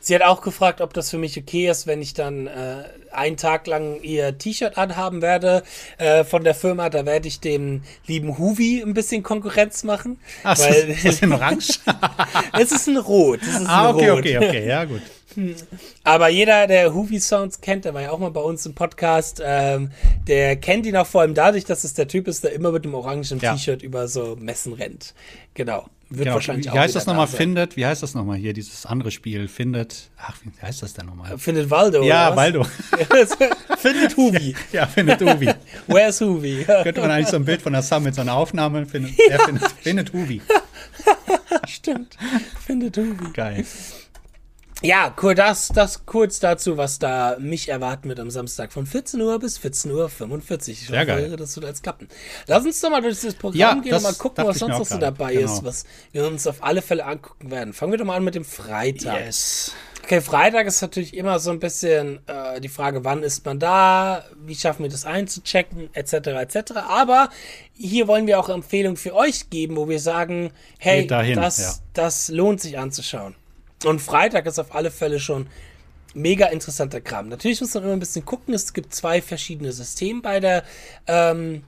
[0.00, 3.36] Sie hat auch gefragt, ob das für mich okay ist, wenn ich dann äh, einen
[3.36, 5.64] Tag lang ihr T-Shirt anhaben werde
[5.98, 6.88] äh, von der Firma.
[6.88, 10.20] Da werde ich dem lieben Huvi ein bisschen Konkurrenz machen.
[10.44, 11.80] Ach, weil ist das in Orange?
[12.58, 13.40] es ist ein Rot.
[13.42, 14.18] Es ist ah, ein okay, Rot.
[14.20, 15.02] okay, okay, ja, gut.
[16.04, 19.40] Aber jeder, der Hoovy Sounds kennt, der war ja auch mal bei uns im Podcast,
[19.44, 19.90] ähm,
[20.26, 22.84] der kennt ihn auch vor allem dadurch, dass es der Typ ist, der immer mit
[22.84, 23.54] dem orangen Ja.
[23.54, 25.14] T-Shirt über so Messen rennt.
[25.54, 25.86] Genau.
[26.10, 26.34] Wird Genau.
[26.36, 27.26] wahrscheinlich Wie auch heißt das nochmal?
[27.26, 29.46] Findet, wie heißt das nochmal hier, dieses andere Spiel?
[29.46, 31.36] Findet, ach, wie heißt das denn nochmal?
[31.36, 32.02] Findet Waldo.
[32.02, 32.34] Ja?
[32.34, 32.64] Waldo.
[33.78, 34.54] Findet Hoovy.
[34.72, 35.50] ja, findet Uvi.
[35.86, 36.64] Where's Hoovy?
[36.82, 39.70] Könnte man eigentlich so ein Bild von der Summit, so eine Aufnahme, findet, er findet,
[39.82, 40.40] findet Uvi.
[41.66, 42.16] Stimmt.
[42.64, 43.30] Findet Hoovy.
[43.34, 43.66] Geil.
[44.80, 49.20] Ja, cool, das, das kurz dazu, was da mich erwarten wird am Samstag von 14
[49.20, 50.68] Uhr bis 14.45 Uhr.
[50.68, 51.24] Ich Sehr geil.
[51.26, 52.06] hoffe, das wird als klappen.
[52.46, 54.78] Lass uns doch mal durch das Programm Ja, gehen das und mal gucken, was sonst
[54.78, 55.52] noch so dabei Genau.
[55.52, 57.72] ist, was wir uns auf alle Fälle angucken werden.
[57.72, 59.18] Fangen wir doch mal an mit dem Freitag.
[59.26, 59.72] Yes.
[60.04, 64.24] Okay, Freitag ist natürlich immer so ein bisschen äh, die Frage, wann ist man da,
[64.46, 66.12] wie schaffen wir das einzuchecken, etc.
[66.28, 66.72] etc.
[66.88, 67.30] Aber
[67.74, 71.74] hier wollen wir auch Empfehlungen für euch geben, wo wir sagen, hey, dahin, das, ja.
[71.94, 73.34] das lohnt sich anzuschauen.
[73.84, 75.46] Und Freitag ist auf alle Fälle schon
[76.14, 77.28] mega interessanter Kram.
[77.28, 78.54] Natürlich muss man immer ein bisschen gucken.
[78.54, 80.64] Es gibt zwei verschiedene Systeme bei der
[81.06, 81.62] ähm,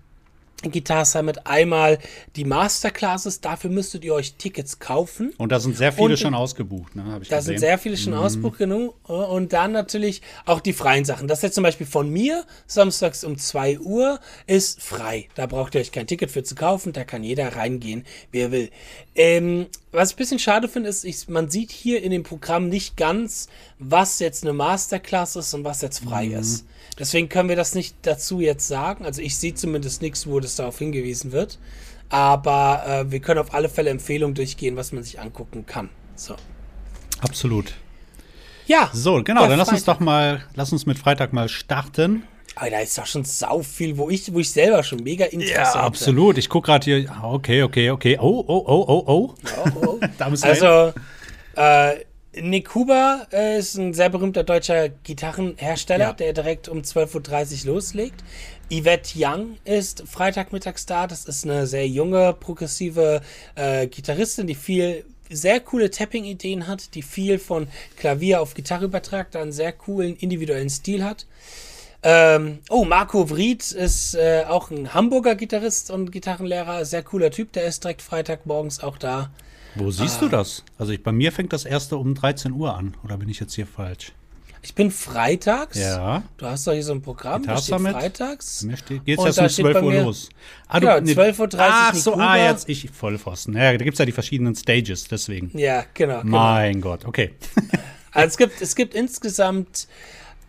[0.62, 1.46] Guitar Summit.
[1.46, 1.99] Einmal
[2.37, 5.33] die Masterclasses, dafür müsstet ihr euch Tickets kaufen.
[5.38, 7.05] Und da sind sehr viele Und- schon ausgebucht, ne?
[7.07, 7.53] Hab ich Da gesehen.
[7.53, 8.94] sind sehr viele schon ausbucht genug.
[9.09, 11.29] Und dann natürlich auch die freien Sachen.
[11.29, 15.29] Das jetzt zum Beispiel von mir, samstags um 2 Uhr, ist frei.
[15.35, 16.92] Da braucht ihr euch kein Ticket für zu kaufen.
[16.92, 18.70] Da kann jeder reingehen, wie er will.
[19.14, 22.68] Ähm, was ich ein bisschen schade finde, ist, ich, man sieht hier in dem Programm
[22.68, 26.64] nicht ganz, was jetzt eine Masterclass ist und was jetzt frei ist.
[27.00, 29.06] Deswegen können wir das nicht dazu jetzt sagen.
[29.06, 31.58] Also ich sehe zumindest nichts, wo das darauf hingewiesen wird.
[32.10, 35.88] Aber äh, wir können auf alle Fälle Empfehlungen durchgehen, was man sich angucken kann.
[36.14, 36.36] So.
[37.20, 37.72] Absolut.
[38.66, 38.90] Ja.
[38.92, 39.98] So, genau, dann lass uns Freitag.
[39.98, 42.24] doch mal, lass uns mit Freitag mal starten.
[42.54, 45.78] Aber da ist doch schon sau viel, wo ich, wo ich selber schon mega Interesse
[45.78, 46.36] Ja, absolut.
[46.36, 47.10] Ich gucke gerade hier.
[47.10, 48.18] ah, Okay, okay, okay.
[48.20, 49.34] Oh, oh, oh, oh, oh.
[49.64, 50.00] Oh, oh.
[50.42, 50.92] Also,
[51.56, 51.94] äh,
[52.32, 56.12] Nick Huber äh, ist ein sehr berühmter deutscher Gitarrenhersteller, Ja.
[56.12, 58.22] der direkt um 12.30 Uhr loslegt.
[58.70, 61.08] Yvette Young ist Freitagmittags da.
[61.08, 63.20] Das ist eine sehr junge, progressive
[63.56, 67.66] äh, Gitarristin, die viel sehr coole Tapping-Ideen hat, die viel von
[67.96, 71.26] Klavier auf Gitarre übertragt, einen sehr coolen individuellen Stil hat.
[72.02, 77.52] Ähm, oh, Marco Vried ist äh, auch ein Hamburger Gitarrist und Gitarrenlehrer, sehr cooler Typ,
[77.52, 79.30] der ist direkt Freitagmorgens auch da.
[79.74, 80.64] Wo siehst du das?
[80.78, 82.94] Also ich, bei mir fängt das erste um 13 Uhr an.
[83.04, 84.12] Oder bin ich jetzt hier falsch?
[84.62, 85.78] Ich bin freitags.
[85.78, 86.22] Ja.
[86.37, 88.62] Du hast doch hier so ein Programm, da Guitar steht freitags.
[88.62, 90.28] Mir steht, geht's Und erst um steht 12 bei Uhr los.
[90.68, 93.56] Ah, Ja, nee, 12.30 Uhr Ach so, ah, jetzt ich Vollpfosten.
[93.56, 95.56] Ja, da gibt es ja die verschiedenen Stages, deswegen.
[95.59, 96.20] Ja, genau.
[96.20, 96.38] genau.
[96.38, 97.33] Mein Gott, okay.
[98.12, 99.87] Also es gibt, es gibt insgesamt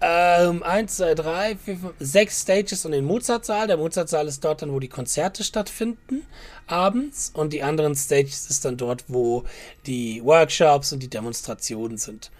[0.01, 3.67] ähm, 1, 2, 3, 4, 5, 6 Stages und den Mozartsaal.
[3.67, 6.25] Der Mozartsaal ist dort dann, wo die Konzerte stattfinden,
[6.67, 7.31] abends.
[7.33, 9.43] Und die anderen Stages ist dann dort, wo
[9.85, 12.31] die Workshops und die Demonstrationen sind.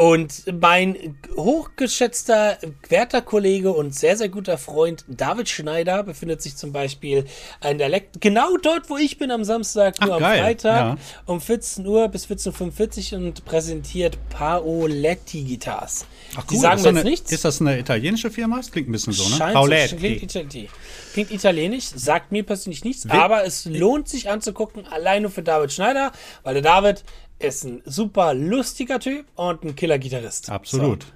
[0.00, 2.56] Und mein hochgeschätzter,
[2.88, 7.26] werter Kollege und sehr, sehr guter Freund David Schneider befindet sich zum Beispiel
[7.68, 10.80] in der Lekt genau dort, wo ich bin am Samstag, nur Ach, am geil, Freitag
[10.80, 10.96] ja.
[11.26, 16.06] um 14 Uhr bis 14.45 Uhr und präsentiert Paoletti Guitars.
[16.50, 17.32] Die sagen ist, mir jetzt eine, nichts.
[17.32, 18.56] ist das eine italienische Firma?
[18.56, 19.36] Das klingt ein bisschen so, ne?
[19.36, 20.70] Scheint so, klingt, Itali
[21.12, 25.74] klingt italienisch, sagt mir persönlich nichts, aber es lohnt sich anzugucken, allein nur für David
[25.74, 27.04] Schneider, weil der David
[27.40, 30.50] ist ein super lustiger Typ und ein Killer-Gitarrist.
[30.50, 31.06] Absolut.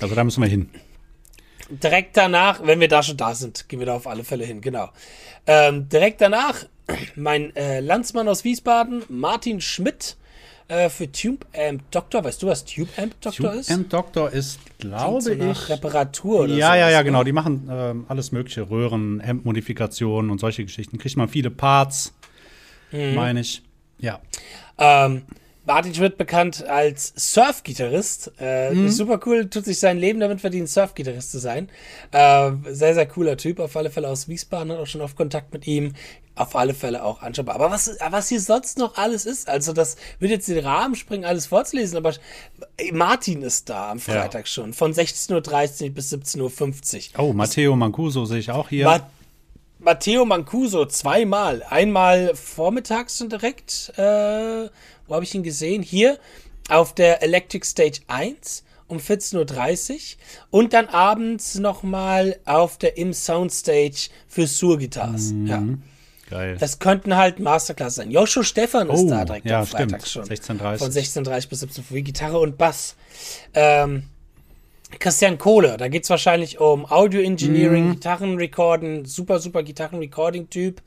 [0.00, 0.70] Also da müssen wir hin.
[0.72, 1.76] So.
[1.76, 4.60] Direkt danach, wenn wir da schon da sind, gehen wir da auf alle Fälle hin,
[4.60, 4.90] genau.
[5.46, 6.64] Ähm, direkt danach,
[7.16, 10.16] mein äh, Landsmann aus Wiesbaden, Martin Schmidt,
[10.68, 12.24] äh, für Tube Amp Doctor.
[12.24, 13.70] Weißt du, was Tube Amp Doctor Tube ist?
[13.70, 15.68] Amp Doctor ist, glaube so ich.
[15.68, 17.04] Reparatur oder ja, ja, sowas, ja, ne?
[17.04, 17.24] genau.
[17.24, 20.98] Die machen ähm, alles mögliche, Röhren, Amp-Modifikationen und solche Geschichten.
[20.98, 22.12] Kriegt man viele Parts,
[22.90, 23.14] Mhm.
[23.14, 23.62] meine ich.
[24.02, 24.20] Ja.
[24.78, 25.22] Ähm,
[25.64, 28.32] Martin Schmidt bekannt als Surf-Gitarrist.
[28.40, 28.88] Äh, Mhm.
[28.90, 31.68] Super cool, tut sich sein Leben damit verdienen, Surf-Gitarrist zu sein.
[32.10, 35.52] Äh, sehr, sehr cooler Typ, auf alle Fälle aus Wiesbaden, hat auch schon oft Kontakt
[35.54, 35.94] mit ihm.
[36.34, 37.54] Auf alle Fälle auch anschaubar.
[37.56, 41.26] Aber was, was hier sonst noch alles ist, also das wird jetzt den Rahmen springen,
[41.26, 42.14] alles vorzulesen, aber
[42.90, 47.24] Martin ist da am Freitag schon, von 16.30 Uhr bis 17.50 Uhr.
[47.24, 48.86] Oh, Matteo Mancuso sehe ich auch hier.
[48.86, 49.10] Ma
[49.82, 51.62] Matteo Mancuso zweimal.
[51.68, 53.92] Einmal vormittags schon direkt.
[53.96, 54.68] Äh,
[55.06, 55.82] wo habe ich ihn gesehen?
[55.82, 56.18] Hier
[56.68, 59.36] auf der Electric Stage 1 um 14.30
[59.92, 65.32] Uhr und dann abends nochmal auf der Im Soundstage für Sur-Guitars.
[65.32, 65.46] Mhm.
[65.46, 65.62] Ja.
[66.30, 66.56] Geil.
[66.58, 68.10] Das könnten halt Masterclass sein.
[68.10, 70.28] Joshua Stefan ist Oh, da direkt ja, am Freitag stimmt.
[70.28, 70.36] schon.
[70.58, 70.78] 16:30.
[70.78, 72.00] Von 16.30 bis 17 Uhr.
[72.00, 72.94] Gitarre und Bass.
[73.52, 74.04] Ähm,
[74.98, 77.92] Christian Kohle, da geht es wahrscheinlich um Audio-Engineering, Mhm.
[77.94, 80.80] Gitarrenrecorden, super, super Gitarrenrecording-Typ.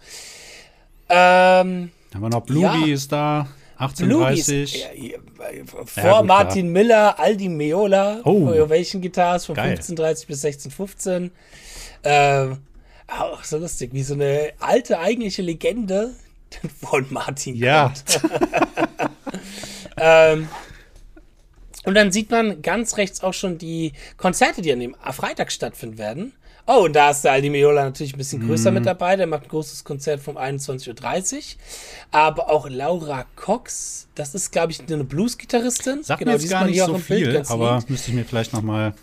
[1.09, 2.93] Ähm, Haben wir noch Bluey Ja.
[2.93, 3.47] ist da.
[3.77, 4.73] Bluegies, 1830.
[4.95, 5.17] ja, ja,
[5.65, 8.47] vor Ja, gut, Martin Miller, Aldi Meola, Oh.
[8.47, 9.71] Ovation Guitars von Geil.
[9.71, 11.31] 1530 bis 1615.
[12.03, 12.59] Ähm,
[13.07, 16.11] auch so lustig, wie so eine alte eigentliche Legende
[16.89, 17.93] von Martin Ja.
[19.97, 20.49] Ähm,
[21.85, 25.97] und dann sieht man ganz rechts auch schon die Konzerte, die an dem Freitag stattfinden
[25.97, 26.33] werden.
[26.67, 28.75] Oh, und da ist der Aldi Meola natürlich ein bisschen größer Mhm.
[28.77, 29.15] mit dabei.
[29.15, 31.43] Der macht ein großes Konzert vom 21.30 Uhr.
[32.09, 36.01] Aber auch Laura Cox, das ist, glaube ich, eine Blues-Gitarristin.
[36.01, 37.89] Sagt Genau, mir die jetzt gar nicht hier so auch im Bild viel, aber lieb.
[37.91, 38.95] müsste ich mir vielleicht noch mal.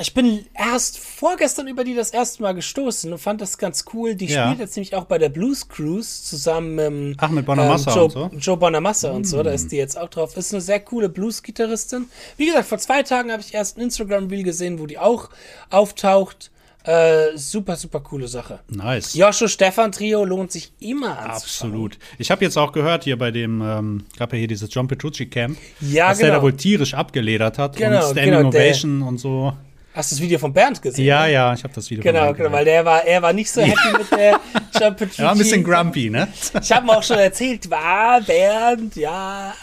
[0.00, 4.16] Ich bin erst vorgestern über die das erste Mal gestoßen und fand das ganz cool.
[4.16, 4.46] Die Ja.
[4.46, 8.04] spielt jetzt nämlich auch bei der Blues Cruise zusammen mit ähm, Ach, mit Bonamassa Joe,
[8.06, 8.30] und so?
[8.32, 8.38] Hm.
[8.40, 9.40] Joe Bonamassa und so.
[9.44, 10.36] Da ist die jetzt auch drauf.
[10.36, 12.06] Ist eine sehr coole Blues-Gitarristin.
[12.36, 15.30] Wie gesagt, vor zwei Tagen habe ich erst ein Instagram-Reel gesehen, wo die auch
[15.70, 16.50] auftaucht.
[16.82, 18.58] Äh, super, super coole Sache.
[18.68, 19.14] Nice.
[19.14, 21.18] Joshua Stefan Trio lohnt sich immer.
[21.18, 21.98] Absolut.
[22.18, 25.26] Ich habe jetzt auch gehört hier bei dem, ähm, gab ja hier dieses John Petrucci
[25.26, 26.38] Camp, Ja, dass der genau.
[26.40, 29.54] da wohl tierisch abgeledert hat Genau, und Standing genau, der- Ovation und so.
[29.94, 31.04] Hast du das Video von Bernd gesehen?
[31.04, 32.52] Ja, ja, ich habe das Video von Genau, ihm genau, gesehen.
[32.52, 34.40] weil der war, er war nicht so happy mit der
[34.90, 35.20] Petrucci.
[35.22, 36.26] Er war ein bisschen grumpy, ne?
[36.60, 39.54] Ich habe ihm auch schon erzählt, war Bernd, ja,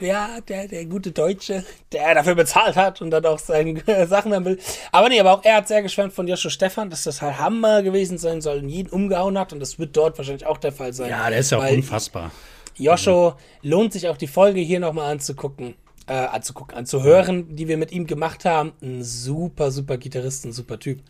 [0.00, 1.62] ja, der, der gute Deutsche,
[1.92, 4.58] der dafür bezahlt hat und dann auch seine Sachen haben will.
[4.92, 7.82] Aber nee, aber auch er hat sehr geschwärmt von Joshua Stefan, dass das halt Hammer
[7.82, 10.94] gewesen sein soll und jeden umgehauen hat und das wird dort wahrscheinlich auch der Fall
[10.94, 11.10] sein.
[11.10, 12.30] Ja, der ist ja auch unfassbar.
[12.78, 15.74] Joscho lohnt sich auch die Folge hier nochmal anzugucken.
[16.08, 18.72] Äh, anzugucken, anzuhören, die wir mit ihm gemacht haben.
[18.80, 21.00] Ein super, super Gitarrist, ein super Typ.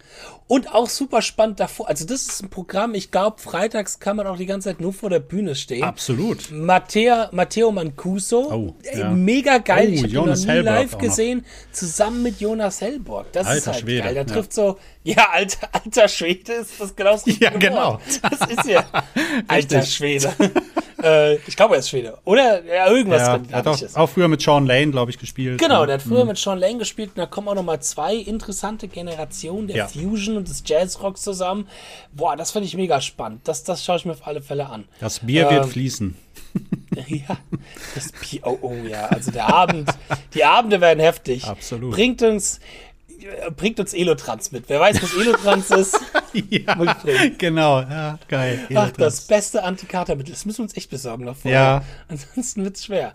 [0.46, 1.90] Und auch super spannend davor.
[1.90, 4.94] Also, das ist ein Programm, ich glaube, freitags kann man auch die ganze Zeit nur
[4.94, 5.82] vor der Bühne stehen.
[5.82, 6.50] Absolut.
[6.50, 8.50] Matteo, Matteo Mancuso.
[8.50, 9.10] Oh, Ey, ja.
[9.10, 9.88] Mega geil.
[9.90, 10.98] Oh, ich habe ihn noch nie Hellborg live noch.
[10.98, 11.44] gesehen.
[11.72, 13.30] Zusammen mit Jonas Hellborg.
[13.32, 14.14] Das ist Alter halt Schwede, geil.
[14.14, 14.32] Der ja.
[14.32, 18.00] trifft so, ja, alter, alter Schwede ist das genau Ja, genau.
[18.22, 18.82] Das ist ja
[19.46, 19.82] alter.
[19.82, 20.32] Schwede.
[21.06, 22.18] Äh, ich glaube, er ist Schwede.
[22.24, 25.58] Oder ja, irgendwas Ja, er hat auch, auch früher mit Sean Lane, glaube ich, gespielt.
[25.60, 25.86] Genau, ne?
[25.86, 28.88] der hat früher mit Sean Lane gespielt und da kommen auch noch mal zwei interessante
[28.88, 29.88] Generationen der Ja.
[29.88, 31.68] Fusion und des Jazzrocks zusammen.
[32.12, 33.40] Boah, das finde ich mega spannend.
[33.44, 34.84] Das, das schaue ich mir auf alle Fälle an.
[35.00, 36.16] Das Bier wird Ähm, fließen.
[37.08, 37.36] Ja,
[37.94, 39.90] das Pi oh, oh ja, also der Abend,
[40.34, 41.44] die Abende werden heftig.
[41.44, 41.92] Absolut.
[41.92, 42.58] Bringt uns,
[43.56, 44.68] bringt uns Elotrans mit.
[44.68, 46.00] Wer weiß, was Elotrans ist?
[46.50, 46.96] ja,
[47.38, 47.80] genau.
[47.80, 48.66] Ja, geil.
[48.74, 50.32] Ach, das beste Antikatermittel.
[50.32, 51.60] Das müssen wir uns echt besorgen noch vorher.
[51.60, 51.84] Ja.
[52.08, 53.12] Ansonsten wird's schwer.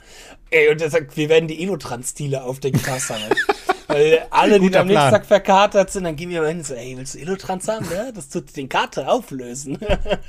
[0.50, 3.34] Ey, und er sagt, wir werden die Elotrans-Dealer auf der Gitarre sammeln.
[3.88, 5.10] Weil alle, die am nächsten.
[5.10, 7.86] Tag verkatert sind, dann gehen wir mal hin und so, ey, willst du Elotrans haben?
[7.94, 9.78] Ja, das tut den Kater auflösen.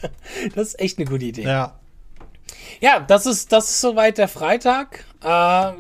[0.54, 1.42] das ist echt eine gute Idee.
[1.42, 1.78] Ja,
[2.80, 5.04] Ja, das ist, das ist soweit der Freitag.
[5.20, 5.26] Äh,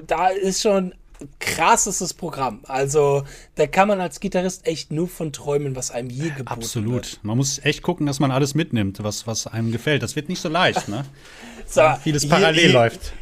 [0.06, 0.94] da ist schon
[1.40, 2.60] krasses Programm.
[2.66, 6.48] Also, da kann man als Gitarrist echt nur von träumen, was einem je geboten wird.
[6.50, 7.20] absolut.
[7.22, 10.02] Man muss echt gucken, dass man alles mitnimmt, was, was einem gefällt.
[10.02, 11.04] Das wird nicht so leicht, ne?
[11.66, 13.12] So, Vieles hier- parallel hier, läuft.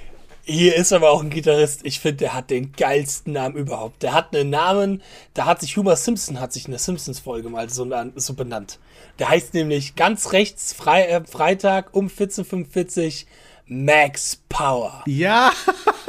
[0.43, 1.81] Hier ist aber auch ein Gitarrist.
[1.85, 4.03] Ich finde, der hat den geilsten Namen überhaupt.
[4.03, 5.03] Der hat einen Namen,
[5.35, 7.87] da hat sich Homer Simpson, hat sich in der Simpsons-Folge mal so,
[8.17, 8.81] so benannt.
[9.21, 13.27] Der heißt nämlich ganz rechts Frei, äh, Freitag um 14.45
[13.67, 15.05] Max Power.
[15.07, 15.53] Ja.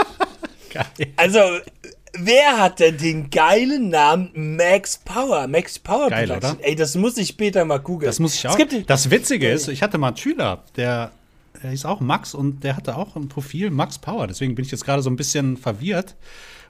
[0.72, 0.86] Geil.
[1.18, 1.40] Also,
[2.14, 5.48] wer hat denn den geilen Namen Max Power?
[5.48, 6.58] Max Power Geil, Production.
[6.58, 6.68] oder?
[6.68, 8.08] Ey, das muss ich später mal googeln.
[8.08, 8.58] Das muss ich auch.
[8.88, 11.12] Das Witzige ist, ich hatte mal einen Schüler, der
[11.62, 14.28] der hieß auch Max und der hatte auch ein Profil Max Power.
[14.28, 16.16] Deswegen bin ich jetzt gerade so ein bisschen verwirrt.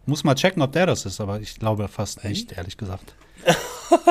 [0.06, 3.13] Muss mal checken, ob der das ist, aber ich glaube fast nicht, ehrlich gesagt.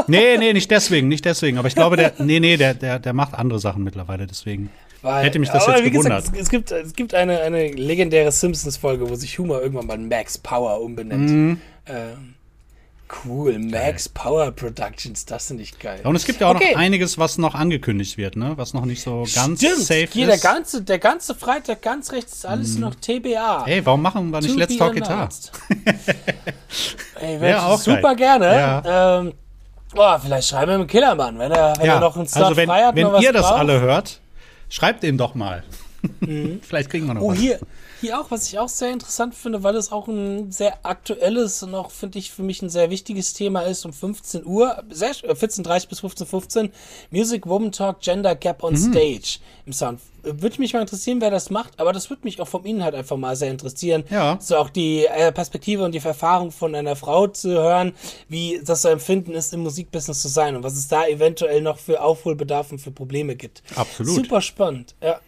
[0.07, 1.59] nee, nee, nicht deswegen, nicht deswegen.
[1.59, 4.71] Aber ich glaube, der, nee, nee, der, der, der macht andere Sachen mittlerweile, deswegen.
[5.03, 6.35] Weil, Hätte mich das aber jetzt wie gesagt, gewundert.
[6.37, 10.37] es, es gibt, es gibt eine, eine legendäre Simpsons-Folge, wo sich Humor irgendwann mal Max
[10.37, 11.31] Power umbenennt.
[11.31, 11.61] Mhm.
[11.87, 12.35] Ähm,
[13.25, 16.01] cool, Max Power Productions, das finde ich geil.
[16.05, 16.73] Und es gibt ja auch Okay.
[16.75, 18.53] noch einiges, was noch angekündigt wird, ne?
[18.57, 20.43] Was noch nicht so ganz Stimmt, safe hier der ist.
[20.43, 23.65] ganze, der ganze Freitag ganz rechts ist alles noch TBA.
[23.67, 25.29] Ey, warum machen wir nicht To Let's Talk Guitar?
[27.21, 28.39] Ey, Wär wäre auch super geil.
[28.41, 28.83] gerne.
[28.87, 29.33] Ähm,
[29.97, 32.69] oh, vielleicht schreiben wir mit Killermann, wenn er, wenn er noch einen Slot also wenn,
[32.69, 32.95] frei hat.
[32.95, 33.59] wenn noch was ihr das braucht.
[33.61, 34.21] alle hört,
[34.71, 35.63] schreibt ihm doch mal.
[36.63, 37.39] Vielleicht kriegen wir noch Oh, was.
[37.39, 37.59] hier,
[38.01, 41.75] hier auch, was ich auch sehr interessant finde, weil es auch ein sehr aktuelles und
[41.75, 45.35] auch, finde ich, für mich ein sehr wichtiges Thema ist, um 15 Uhr, sehr, äh,
[45.35, 46.71] 14.30 bis 15.15
[47.11, 48.69] Music, Woman Talk, Gender Gap Mhm.
[48.69, 50.01] on Stage im Sound.
[50.23, 52.95] Äh, Würde mich mal interessieren, wer das macht, aber das würde mich auch vom Inhalt
[52.95, 54.05] einfach mal sehr interessieren.
[54.11, 54.39] Ja.
[54.41, 57.93] So auch die äh, Perspektive und die Erfahrung von einer Frau zu hören,
[58.29, 61.79] wie das so empfinden ist, im Musikbusiness zu sein und was es da eventuell noch
[61.79, 63.63] für Aufholbedarf und für Probleme gibt.
[63.77, 64.15] Absolut.
[64.15, 65.21] Super spannend, ja.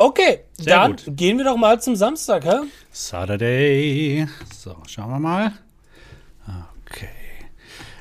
[0.00, 1.04] Okay, Sehr dann gut.
[1.16, 2.60] gehen wir doch mal zum Samstag, hä?
[2.92, 4.28] Saturday.
[4.56, 5.52] So, schauen wir mal.
[6.86, 7.08] Okay.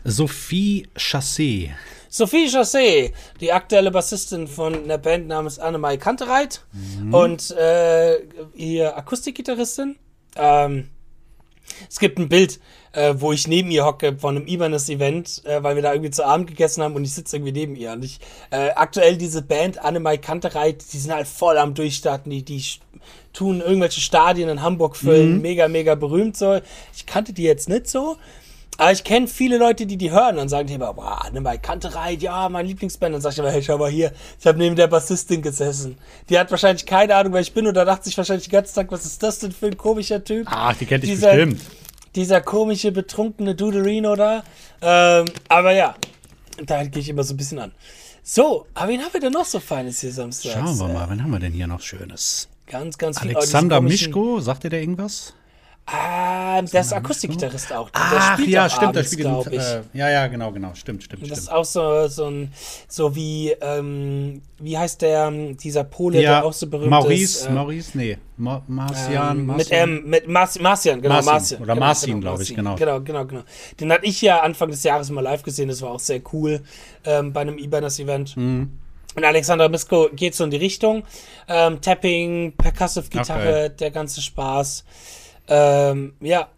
[0.04, 1.72] Sophie Chassé.
[2.08, 7.14] Sophie Chassé, die aktuelle Bassistin von einer Band namens Annemai Kantereit Mhm.
[7.14, 8.18] und äh,
[8.54, 9.98] ihr Akustikgitarristin.
[10.36, 10.90] Ähm,
[11.90, 12.60] es gibt ein Bild,
[12.98, 16.26] äh, wo ich neben ihr hocke von einem Ibanez-Event, äh, weil wir da irgendwie zu
[16.26, 17.92] Abend gegessen haben und ich sitze irgendwie neben ihr.
[17.92, 22.44] Und ich, äh, aktuell diese Band Annemai Kantereit, die sind halt voll am Durchstarten, die,
[22.44, 22.64] die
[23.34, 26.60] tun irgendwelche Stadien in Hamburg füllen, mega, mega berühmt so.
[26.96, 28.18] Ich kannte die jetzt nicht so.
[28.80, 32.22] Aber ich kenne viele Leute, die die hören und sagen die immer, boah, Annemai Kantereit,
[32.22, 33.14] ja, mein Lieblingsband.
[33.14, 35.98] Dann sag ich immer, hey, schau mal hier, ich habe neben der Bassistin gesessen.
[36.30, 38.92] Die hat wahrscheinlich keine Ahnung, wer ich bin oder dachte sich wahrscheinlich den ganzen Tag,
[38.92, 40.48] was ist das denn für ein komischer Typ?
[40.50, 41.62] Ach, die kennt ich Dieser- bestimmt.
[42.18, 44.44] Dieser komische, betrunkene Duderino da.
[44.82, 45.96] Ähm, aber ja,
[46.66, 47.72] da gehe ich immer so ein bisschen an.
[48.24, 50.54] So, aber wen haben wir denn noch so Feines hier Samstag?
[50.54, 52.50] Schauen wir mal, wen haben wir denn hier noch Schönes?
[52.66, 53.36] Ganz, ganz viel.
[53.36, 55.34] Alexander oh, komischen- Mischko, sagt ihr da irgendwas?
[55.90, 57.90] Ah, der ist Akustikgitarrist auch.
[57.92, 59.96] Der Ach spielt ja, stimmt, der abends, spielt glaub diesen, ich.
[59.96, 61.58] äh, Ja, ja, genau, genau, stimmt, stimmt, Das ist stimmt.
[61.58, 62.52] auch so, so ein,
[62.90, 67.40] so wie, ähm, wie heißt der, ähm, dieser Pole, Ja, der auch so berühmt Maurice,
[67.40, 67.46] ist.
[67.48, 69.90] äh, Maurice, nee, Ma Marcian, ähm, mit Marcian.
[69.98, 71.62] M, mit Marci- Marcian, genau, Marcin, Marcian.
[71.62, 72.76] oder genau, Marcin, genau, glaub ich, genau.
[72.76, 73.42] Genau, genau, genau.
[73.80, 76.62] Den hatte ich ja Anfang des Jahres mal live gesehen, das war auch sehr cool,
[77.06, 78.36] ähm, bei einem Ibanez-Event.
[78.36, 78.72] Mhm.
[79.16, 81.04] Und Alexander Misko geht so in die Richtung.
[81.48, 83.76] Ähm, Tapping, Percussive-Gitarre, Okay.
[83.80, 84.84] der ganze Spaß.
[85.48, 86.50] Ähm, ja.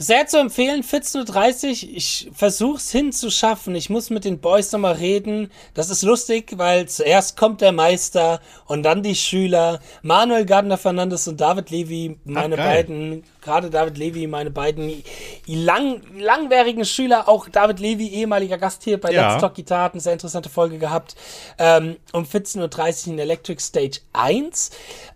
[0.00, 1.96] Sehr zu empfehlen, 14.30 Uhr.
[1.96, 3.74] Ich versuch's hinzuschaffen.
[3.74, 5.50] Ich muss mit den Boys nochmal reden.
[5.74, 9.80] Das ist lustig, weil zuerst kommt der Meister und dann die Schüler.
[10.02, 12.84] Manuel Gardner Fernandes und David Levy, meine geil.
[12.84, 15.02] beiden, gerade David Levy, meine beiden
[15.46, 17.28] lang, langwährigen Schüler.
[17.28, 19.32] Auch David Levy, ehemaliger Gast hier bei Ja.
[19.32, 21.16] Let's Talk Guitar, hat eine sehr interessante Folge gehabt.
[21.58, 24.70] Ähm, um 14.30 Uhr in Electric Stage 1.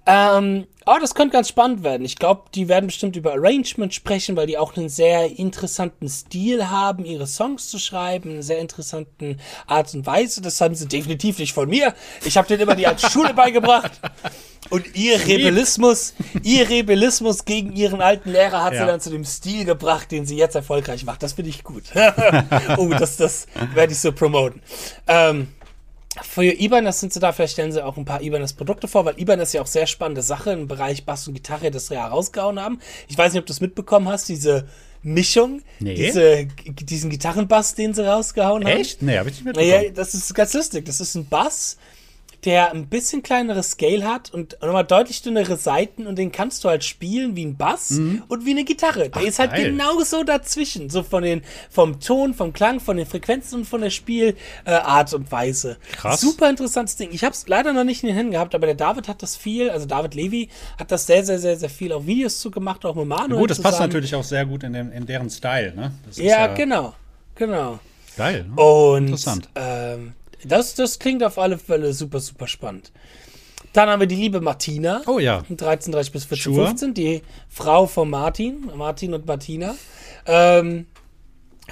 [0.06, 2.04] Ähm, oh, das könnte ganz spannend werden.
[2.04, 6.68] Ich glaube, die werden bestimmt über Arrangement sprechen, weil die auch einen sehr interessanten Stil
[6.70, 10.42] haben, ihre Songs zu schreiben, eine sehr interessanten Art und Weise.
[10.42, 11.94] Das haben sie definitiv nicht von mir.
[12.24, 13.92] Ich habe denen immer die als Schule beigebracht.
[14.70, 18.86] Und ihr Rebellismus, ihr Rebellismus gegen ihren alten Lehrer hat sie Ja.
[18.86, 21.22] dann zu dem Stil gebracht, den sie jetzt erfolgreich macht.
[21.22, 21.84] Das finde ich gut.
[22.78, 24.62] oh, das, das werde ich so promoten.
[25.08, 25.48] Ähm,
[26.22, 29.48] für Ibanez sind sie da, vielleicht stellen sie auch ein paar Ibanez-Produkte vor, weil Ibanez
[29.48, 32.60] ist ja auch sehr spannende Sache im Bereich Bass und Gitarre, das sie ja rausgehauen
[32.60, 32.80] haben.
[33.08, 34.66] Ich weiß nicht, ob du es mitbekommen hast, diese
[35.02, 35.94] Mischung, Nee.
[35.94, 38.76] diese, diesen Gitarrenbass, den sie rausgehauen haben.
[38.80, 39.00] Echt?
[39.02, 39.94] Nee, hab ich nicht Naja, mitbekommen.
[39.96, 40.84] das ist ganz lustig.
[40.84, 41.76] Das ist ein Bass,
[42.44, 46.68] der ein bisschen kleineres Scale hat und nochmal deutlich dünnere Seiten und den kannst du
[46.68, 47.92] halt spielen wie ein Bass
[48.28, 49.10] und wie eine Gitarre.
[49.10, 49.56] Der ist halt Mhm.
[49.56, 49.70] geil.
[49.70, 50.90] genauso dazwischen.
[50.90, 55.14] So von den, vom Ton, vom Klang, von den Frequenzen und von der Spielart äh,
[55.14, 55.76] und Weise.
[55.92, 56.20] Krass.
[56.20, 57.10] Super interessantes Ding.
[57.12, 59.36] Ich habe es leider noch nicht in den Händen gehabt, aber der David hat das
[59.36, 62.84] viel, also David Levy hat das sehr, sehr, sehr, sehr viel auf Videos zu gemacht,
[62.84, 63.90] auch mit Manuel Gut, das passt zusammen.
[63.92, 65.92] natürlich auch sehr gut in, dem, in deren Style, ne?
[66.10, 66.94] Ist Ja, genau.
[67.36, 67.78] Genau.
[68.16, 68.44] Geil.
[68.54, 68.62] Ne?
[68.62, 69.48] Und Interessant.
[69.54, 70.12] Ähm,
[70.44, 72.92] das, das klingt auf alle Fälle super, super spannend.
[73.72, 75.00] Dann haben wir die liebe Martina.
[75.06, 75.42] Oh ja.
[75.48, 76.92] Um 13.30 bis 14.15 Sure.
[76.92, 79.74] die Frau von Martin, Martin und Martina.
[80.26, 80.86] Ähm,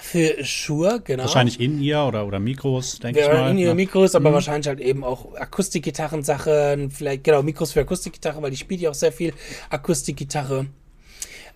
[0.01, 1.25] für Shure, genau.
[1.25, 3.51] Wahrscheinlich in ihr oder, oder Mikros, denke ich Ja, mal.
[3.51, 3.75] in ihre ne?
[3.75, 8.81] Mikros, aber wahrscheinlich halt eben auch Akustikgitarren-Sachen, vielleicht, genau, Mikros für Akustikgitarre, weil die spielt
[8.81, 9.35] ja auch sehr viel
[9.69, 10.67] Akustikgitarre.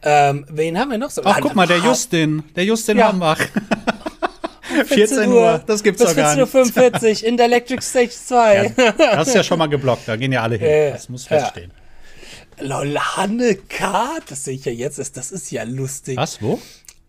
[0.02, 1.22] Ähm, wen haben wir noch so?
[1.24, 3.08] Ach, guck mal, der Justin, der Justin Ja.
[3.08, 3.40] Hambach.
[4.86, 8.72] 14 Uhr, das gibt's doch gar 14.45 Uhr in der Electric Stage 2.
[8.98, 10.68] Das ist ja schon mal geblockt, da gehen ja alle hin.
[10.68, 11.38] Ja, Das muss ja.
[11.38, 11.70] feststehen.
[12.60, 16.16] Lol, Hanne K., das sehe ich ja jetzt, ist- das ist ja lustig.
[16.16, 16.60] Was, wo?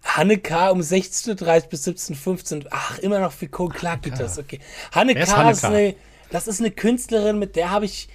[0.03, 0.69] Hanne K.
[0.69, 2.69] um 16.30 bis 17.15 Uhr.
[2.71, 4.59] Ach, immer noch für Cole Clark geht das, okay.
[4.91, 5.37] Hanne Wer ist K.
[5.37, 5.67] Hanne ist K.?
[5.69, 5.95] eine,
[6.31, 8.07] das ist eine Künstlerin, mit der habe ich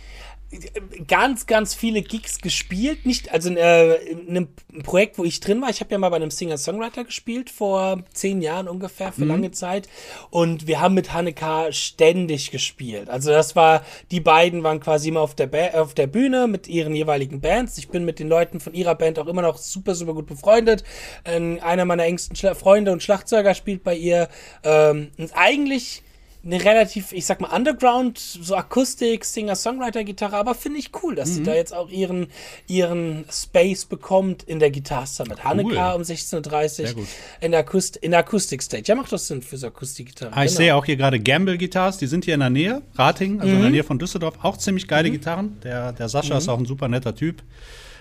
[1.07, 3.07] ganz, ganz viele Gigs gespielt.
[3.07, 4.49] Nicht, also äh, in einem
[4.83, 5.71] Projekt, wo ich drin war.
[5.71, 9.13] Ich habe ja mal bei einem Singer-Songwriter gespielt, vor zehn Jahren ungefähr, Mhm.
[9.13, 9.89] für lange Zeit.
[10.31, 11.71] Und wir haben mit Hanne K.
[11.73, 13.09] ständig gespielt.
[13.09, 16.67] Also das war, die beiden waren quasi immer auf der, ba auf der Bühne mit
[16.69, 17.79] ihren jeweiligen Bands.
[17.79, 20.83] Ich bin mit den Leuten von ihrer Band auch immer noch super, super gut befreundet.
[21.25, 24.29] Ähm, einer meiner engsten Schla Freunde und Schlagzeuger spielt bei ihr.
[24.65, 26.03] Ähm, und eigentlich
[26.43, 31.35] eine relativ, ich sag mal, Underground, so Akustik, Singer-Songwriter-Gitarre, aber finde ich cool, dass Mhm.
[31.35, 32.29] sie da jetzt auch ihren,
[32.67, 35.45] ihren Space bekommt in der Guitar Summit.
[35.45, 37.03] Hanneka um 16.30 Sehr gut.
[37.03, 37.09] Uhr
[37.43, 38.85] in der, Akust in der Akustik-Stage.
[38.87, 40.33] Ja, macht das Sinn für so Akustikgitarre.
[40.35, 40.57] Ah, ich Genau.
[40.59, 43.61] sehe auch hier gerade Gamble Guitars, die sind hier in der Nähe, Rating, also in
[43.61, 45.61] der Nähe von Düsseldorf, auch ziemlich geile Gitarren.
[45.63, 47.43] Der, der Sascha ist auch ein super netter Typ.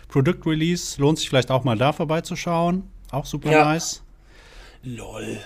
[0.08, 2.84] Product Release, lohnt sich vielleicht auch mal da vorbeizuschauen.
[3.12, 3.66] Auch super Ja.
[3.66, 4.02] nice.
[4.82, 5.40] Lol.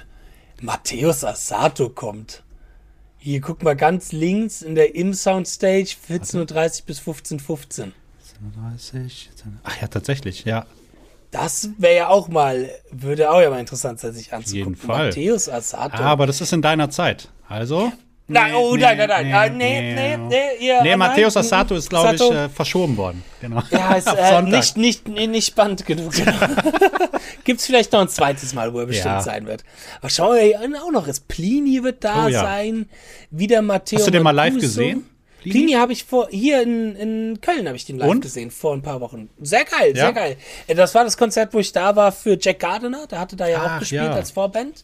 [0.61, 2.43] Matthäus Asato kommt.
[3.25, 7.93] Hier, guck mal ganz links in der Im-Sound-Stage, 14.30 bis 15.15
[8.69, 9.29] 30.
[9.63, 10.65] Ach ja, tatsächlich, ja.
[11.31, 14.73] Das wäre ja auch mal, würde auch ja mal interessant sein, sich anzugucken.
[14.73, 15.05] jeden Fall.
[15.05, 16.03] Matthäus Asato.
[16.03, 17.29] Aber das ist in deiner Zeit.
[17.47, 17.93] Also.
[18.33, 19.33] Nein, oh, nein, nein, nein.
[19.33, 23.23] Ah, nee, nee, nee, ihr- Nee, Matthäus nein, Assato ist, glaube ich, äh, verschoben worden.
[23.41, 23.61] Genau.
[23.71, 26.11] Ja, ist äh, nicht, nicht, nee, nicht spannend genug.
[26.13, 26.31] Genau.
[27.43, 29.21] Gibt es vielleicht noch ein zweites Mal, wo er bestimmt Ja.
[29.21, 29.63] sein wird.
[29.99, 31.07] Aber schauen wir hier auch noch.
[31.07, 32.41] Ist Plini wird da Oh ja.
[32.41, 32.87] sein.
[33.31, 33.99] Wieder Matteo.
[33.99, 34.67] Hast du den mal live Mancuso.
[34.79, 35.05] gesehen?
[35.43, 35.51] Plini?
[35.59, 38.21] Plini habe ich vor, hier in, in Köln habe ich den live Und?
[38.21, 39.29] gesehen, vor ein paar Wochen.
[39.41, 40.05] Sehr geil, Ja?
[40.05, 40.37] sehr geil.
[40.67, 43.05] Äh, Das war das Konzert, wo ich da war für Jack Gardiner.
[43.07, 44.13] Der hatte da ja auch Ach, gespielt ja.
[44.13, 44.83] als Vorband.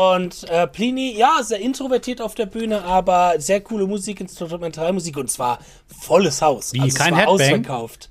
[0.00, 5.30] Und äh, Plini, ja, sehr introvertiert auf der Bühne, aber sehr coole Musik, Instrumentalmusik und
[5.30, 6.72] zwar volles Haus.
[6.72, 7.34] Wie, also kein es war Headbang?
[7.34, 8.10] ausverkauft.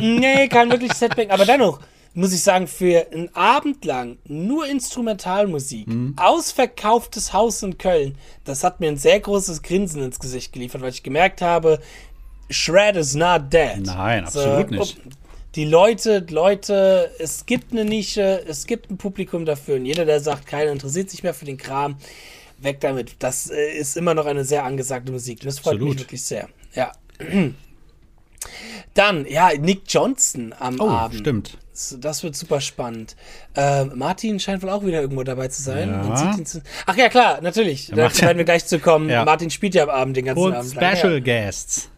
[0.00, 1.80] Nee, kein wirkliches Setback, aber dennoch
[2.18, 6.14] muss ich sagen, für einen Abend lang nur Instrumentalmusik, Mhm.
[6.16, 10.90] ausverkauftes Haus in Köln, das hat mir ein sehr großes Grinsen ins Gesicht geliefert, weil
[10.90, 11.80] ich gemerkt habe,
[12.50, 13.80] Shred is not dead.
[13.84, 14.98] Nein, absolut nicht.
[15.54, 20.20] Die Leute, Leute, es gibt eine Nische, es gibt ein Publikum dafür und jeder, der
[20.20, 21.96] sagt, keiner interessiert sich mehr für den Kram,
[22.58, 23.16] weg damit.
[23.20, 25.40] Das äh, ist immer noch eine sehr angesagte Musik.
[25.40, 25.94] Das freut Absolut.
[25.94, 26.48] mich wirklich sehr.
[26.74, 26.92] Ja.
[28.94, 31.20] Dann, ja, Nick Johnson am Oh, Abend.
[31.20, 31.58] stimmt.
[32.00, 33.14] Das, wird super spannend.
[33.54, 35.90] Ähm, Martin scheint wohl auch wieder irgendwo dabei zu sein.
[35.90, 36.36] Ja.
[36.44, 37.88] Zu- Ach ja, klar, natürlich.
[37.94, 39.08] Da werden wir gleich zu kommen.
[39.08, 39.24] Ja.
[39.24, 40.74] Martin spielt ja am Abend den ganzen Und Abend.
[40.74, 40.96] lang.
[40.96, 41.88] Special Guests.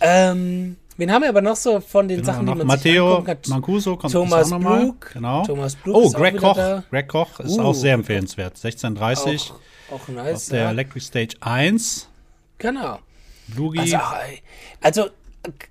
[0.00, 0.32] Ja.
[0.32, 3.38] Ähm, wen haben wir aber noch so von den Sachen, die man Matteo sich kann?
[3.48, 4.58] Mancuso kommt Thomas auch.
[4.58, 5.10] Blug.
[5.14, 5.42] Genau.
[5.46, 6.56] Thomas Blug oh, Greg Koch.
[6.56, 6.84] da.
[6.90, 8.56] Greg Koch ist Uh, auch sehr empfehlenswert.
[8.56, 9.52] 1630
[9.90, 10.34] Auch, auch nice.
[10.34, 10.68] auf der.
[10.70, 12.08] Electric Stage 1.
[12.58, 12.98] Genau.
[13.48, 13.78] Blugi.
[13.80, 13.96] Also,
[14.82, 15.10] also,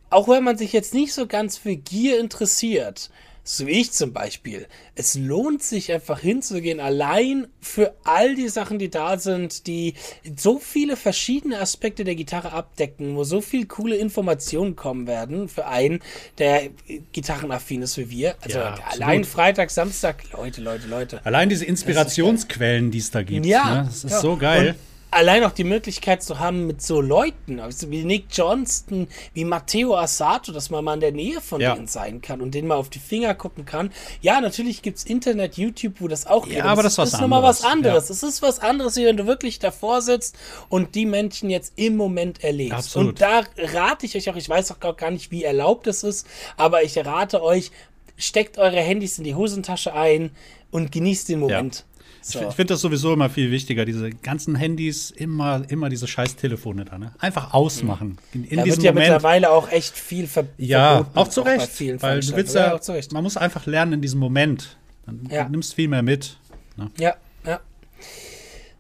[0.10, 3.10] auch wenn man sich jetzt nicht so ganz für Gier interessiert,
[3.44, 8.78] so wie ich zum Beispiel, es lohnt sich einfach hinzugehen, allein für all die Sachen,
[8.78, 9.96] die da sind, die
[10.38, 15.66] so viele verschiedene Aspekte der Gitarre abdecken, wo so viel coole Informationen kommen werden für
[15.66, 16.02] einen,
[16.38, 16.70] der
[17.14, 18.36] gitarrenaffin ist wie wir.
[18.42, 19.24] Also Ja, allein.
[19.24, 21.26] Freitag, Samstag, Leute, Leute, Leute.
[21.26, 23.46] Allein diese Inspirationsquellen, die es da gibt.
[23.46, 23.84] Ja, Ne?
[23.86, 24.20] Das ist ja.
[24.20, 24.70] so geil.
[24.70, 29.44] Und allein auch die Möglichkeit zu haben mit so Leuten, also wie Nick Johnston, wie
[29.46, 31.76] Matteo Assato, dass man mal in der Nähe von Ja.
[31.76, 33.92] denen sein kann und denen mal auf die Finger gucken kann.
[34.22, 36.62] Ja, natürlich gibt's Internet, YouTube, wo das auch geht.
[36.62, 38.10] aber das ist was nochmal was anderes.
[38.10, 40.38] Es ist was anderes, wie wenn du wirklich davor sitzt
[40.70, 42.74] und die Menschen jetzt im Moment erlebst.
[42.74, 43.10] Absolut.
[43.10, 46.26] Und da rate ich euch auch, ich weiß auch gar nicht, wie erlaubt es ist,
[46.58, 47.72] aber ich rate euch,
[48.18, 50.32] steckt eure Handys in die Hosentasche ein
[50.72, 51.86] und genießt den Moment.
[52.24, 52.40] So.
[52.50, 56.86] Ich finde das sowieso immer viel wichtiger, diese ganzen Handys, immer, immer diese scheiß Telefone
[56.86, 57.14] da, ne?
[57.20, 58.20] Einfach ausmachen.
[58.34, 59.10] In, in Da diesem wird ja Moment.
[59.14, 61.68] mittlerweile auch echt viel ver Ja, verboten, auch zu Recht.
[61.72, 63.12] vielen weil du willst ja, auch Recht.
[63.12, 64.78] man muss einfach lernen in diesem Moment.
[65.08, 65.46] Dann Ja.
[65.46, 66.38] du nimmst viel mehr mit.
[66.78, 66.92] Ne?
[67.00, 67.60] Ja, ja.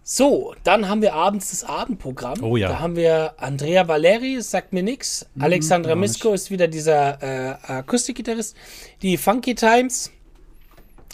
[0.03, 2.43] So, dann haben wir abends das Abendprogramm.
[2.43, 2.67] Oh ja.
[2.69, 5.25] Da haben wir Andrea Valeri, sagt mir nix.
[5.39, 6.11] Alexandra gar nicht.
[6.11, 8.55] Misko ist wieder dieser äh, Akustikgitarrist.
[9.01, 10.11] Die Funky Times.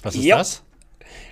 [0.03, 0.37] Was ist Ja.
[0.39, 0.63] das?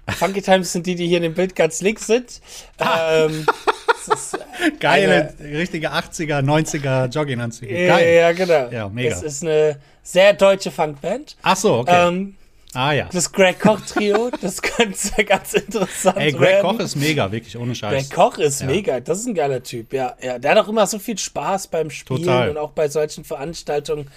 [0.09, 2.41] Funky Times sind die, die hier in dem Bild ganz links sind.
[2.77, 3.25] Ah.
[3.25, 3.45] Ähm,
[4.79, 7.75] Geile, richtige 80er, 90er Jogginganzüge.
[7.75, 8.15] äh, Geil.
[8.15, 8.69] ja, genau.
[8.69, 9.09] Ja, mega.
[9.09, 11.35] Das ist eine sehr deutsche Funkband.
[11.41, 12.07] Ach so, okay.
[12.07, 12.35] Ähm,
[12.77, 13.07] Ah ja.
[13.09, 16.61] Das Greg Koch Trio, das könnte ganz interessant Ey, Greg werden.
[16.77, 18.09] Koch ist mega, wirklich, ohne Scheiß.
[18.09, 18.67] Greg Koch ist Ja.
[18.67, 20.37] mega, das ist ein geiler Typ, ja, ja.
[20.39, 22.49] Der hat auch immer so viel Spaß beim Spielen Total.
[22.49, 24.07] und auch bei solchen Veranstaltungen.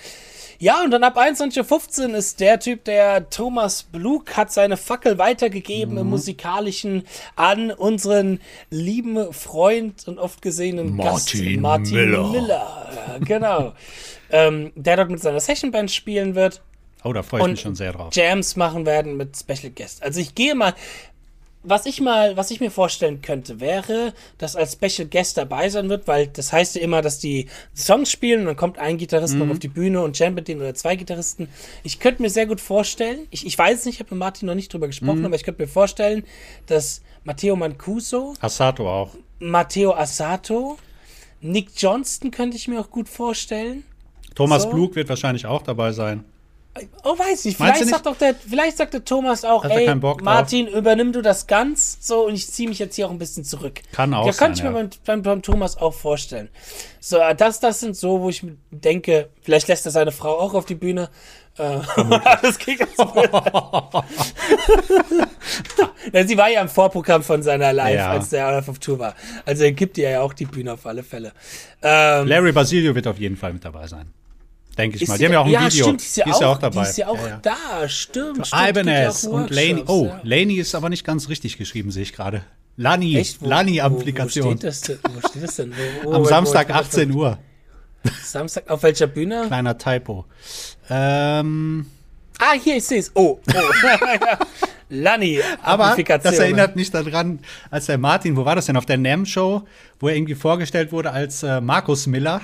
[0.61, 5.17] Ja, und dann ab 21.15 Uhr ist der Typ, der Thomas Blug hat seine Fackel
[5.17, 6.01] weitergegeben Mhm.
[6.01, 7.05] im Musikalischen
[7.37, 8.41] an unseren
[8.71, 12.29] lieben Freund und oft gesehenen Gast Martin Martin Miller.
[12.33, 13.21] Miller.
[13.21, 13.73] Genau.
[14.31, 16.61] ähm, der dort mit seiner Sessionband spielen wird.
[17.05, 18.13] Oh, da freue ich mich schon sehr drauf.
[18.13, 20.03] Jams machen werden mit Special Guest.
[20.03, 20.75] Also ich gehe mal,
[21.65, 25.89] was ich mal, was ich mir vorstellen könnte, wäre, dass als Special Guest dabei sein
[25.89, 27.47] wird, weil das heißt ja immer, dass die
[27.77, 29.41] Songs spielen und dann kommt ein Gitarrist Mhm.
[29.41, 31.49] noch auf die Bühne und Jam mit denen oder zwei Gitarristen.
[31.83, 34.55] Ich könnte mir sehr gut vorstellen, ich, ich weiß nicht, ich habe mit Martin noch
[34.55, 34.91] nicht drüber Mhm.
[34.91, 36.25] gesprochen, aber ich könnte mir vorstellen,
[36.67, 39.11] dass Matteo Mancuso, Asato auch.
[39.41, 40.79] Matteo Asato,
[41.41, 43.85] Nick Johnston könnte ich mir auch gut vorstellen.
[44.35, 44.71] Thomas So.
[44.71, 46.25] Blug wird wahrscheinlich auch dabei sein.
[47.05, 47.57] Oh, weiß ich.
[47.57, 47.91] Vielleicht nicht?
[47.91, 50.25] sagt doch der, vielleicht sagt der Thomas auch, Hat er ey, Bock drauf?
[50.25, 53.45] Martin, übernimm du das ganz, so, und ich ziehe mich jetzt hier auch ein bisschen
[53.45, 53.81] zurück.
[53.93, 54.85] Kann auch Ja, könnte sein, ich mir ja.
[54.85, 56.49] beim, beim, beim Thomas auch vorstellen.
[57.01, 60.55] So, äh, das, das sind so, wo ich denke, vielleicht lässt er seine Frau auch
[60.55, 61.11] auf die Bühne.
[61.59, 61.81] Äh,
[62.43, 63.31] das blöd.
[66.13, 68.11] ja, Sie war ja im Vorprogramm von seiner Live, Ja.
[68.11, 69.15] als der auf Tour war.
[69.45, 71.33] Also er gibt ihr ja auch die Bühne auf alle Fälle.
[71.83, 74.13] Ähm, Larry Basilio wird auf jeden Fall mit dabei sein.
[74.79, 75.19] Denke ich ist mal.
[75.19, 75.85] Die haben ja auch ein ja, Video.
[75.85, 76.83] Stimmt, die ist ja, auch, auch dabei.
[76.85, 77.41] Die ist ja auch ja.
[77.43, 78.47] da, stimmt.
[78.47, 79.85] stimmt Ibanez ja und Laney.
[79.87, 80.21] Oh, ja.
[80.23, 82.43] Laney ist aber nicht ganz richtig geschrieben, sehe ich gerade.
[82.77, 83.17] Lani.
[83.17, 83.41] Echt?
[83.41, 84.57] Wo- Wo, wo Lani-Applikation.
[84.57, 84.99] steht das denn?
[85.13, 85.75] Wo steht das denn?
[86.05, 87.39] Wo, Am Samstag wo- 18 Uhr.
[88.23, 89.45] Samstag auf welcher Bühne?
[89.49, 90.25] Kleiner Typo.
[90.89, 91.87] Ähm,
[92.39, 93.11] Ah, hier, ich sehe es.
[93.15, 93.53] Oh, oh.
[94.91, 98.97] Lani, aber das erinnert mich daran, als der Martin, wo war das denn, auf der
[98.97, 99.63] NAM-Show,
[100.01, 102.41] wo er irgendwie vorgestellt wurde als äh, Markus Miller.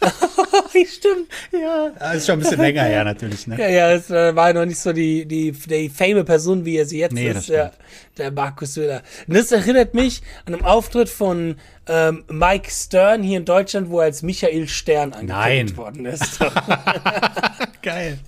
[0.92, 1.28] Stimmt.
[1.52, 3.58] Ja, das ist schon ein bisschen länger her natürlich, ne?
[3.58, 6.86] Ja, ja, es äh, war noch nicht so die, die, die fame Person, wie er
[6.86, 7.48] sie jetzt Nee, ist.
[7.48, 7.72] Ja,
[8.16, 9.02] der Markus Söder.
[9.26, 11.56] Und das erinnert mich an einen Auftritt von
[11.86, 16.38] ähm, Mike Stern hier in Deutschland, wo er als Michael Stern angekündigt worden ist.
[17.82, 18.18] Geil.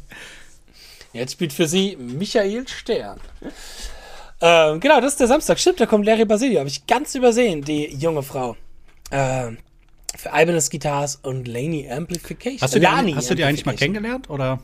[1.13, 3.21] Jetzt spielt für sie Michael Stern.
[4.41, 5.59] Ähm, genau, das ist der Samstag.
[5.59, 6.61] Stimmt, da kommt Larry Basilio.
[6.61, 8.57] Habe ich ganz übersehen, die junge Frau.
[9.11, 9.59] Ähm,
[10.17, 12.61] für Ibanez Guitars und Laney Amplification.
[12.61, 14.61] Hast du die, Lani hast du die eigentlich mal kennengelernt, oder?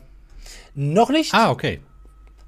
[0.75, 1.33] Noch nicht?
[1.33, 1.79] Ah, okay.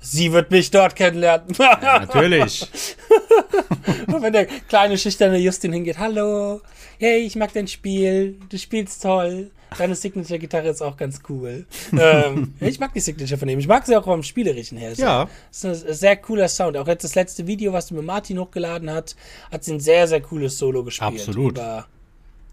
[0.02, 1.48] Sie wird mich dort kennenlernen.
[1.58, 2.68] Ja, natürlich.
[4.08, 6.62] Und wenn der kleine schüchterne Justin hingeht, hallo,
[7.00, 9.52] hey, ich mag dein Spiel, du spielst toll.
[9.78, 11.66] Deine Signature-Gitarre ist auch ganz cool.
[11.92, 13.60] ähm, ich mag die Signature von ihm.
[13.60, 14.94] Ich mag sie auch vom Spielerischen her.
[14.94, 15.30] Ja.
[15.52, 16.78] Das ist ein sehr cooler Sound.
[16.78, 19.16] Auch jetzt das letzte Video, was du mit Martin hochgeladen hat,
[19.52, 21.20] hat sie ein sehr, sehr cooles Solo gespielt.
[21.20, 21.52] Absolut.
[21.58, 21.88] Über,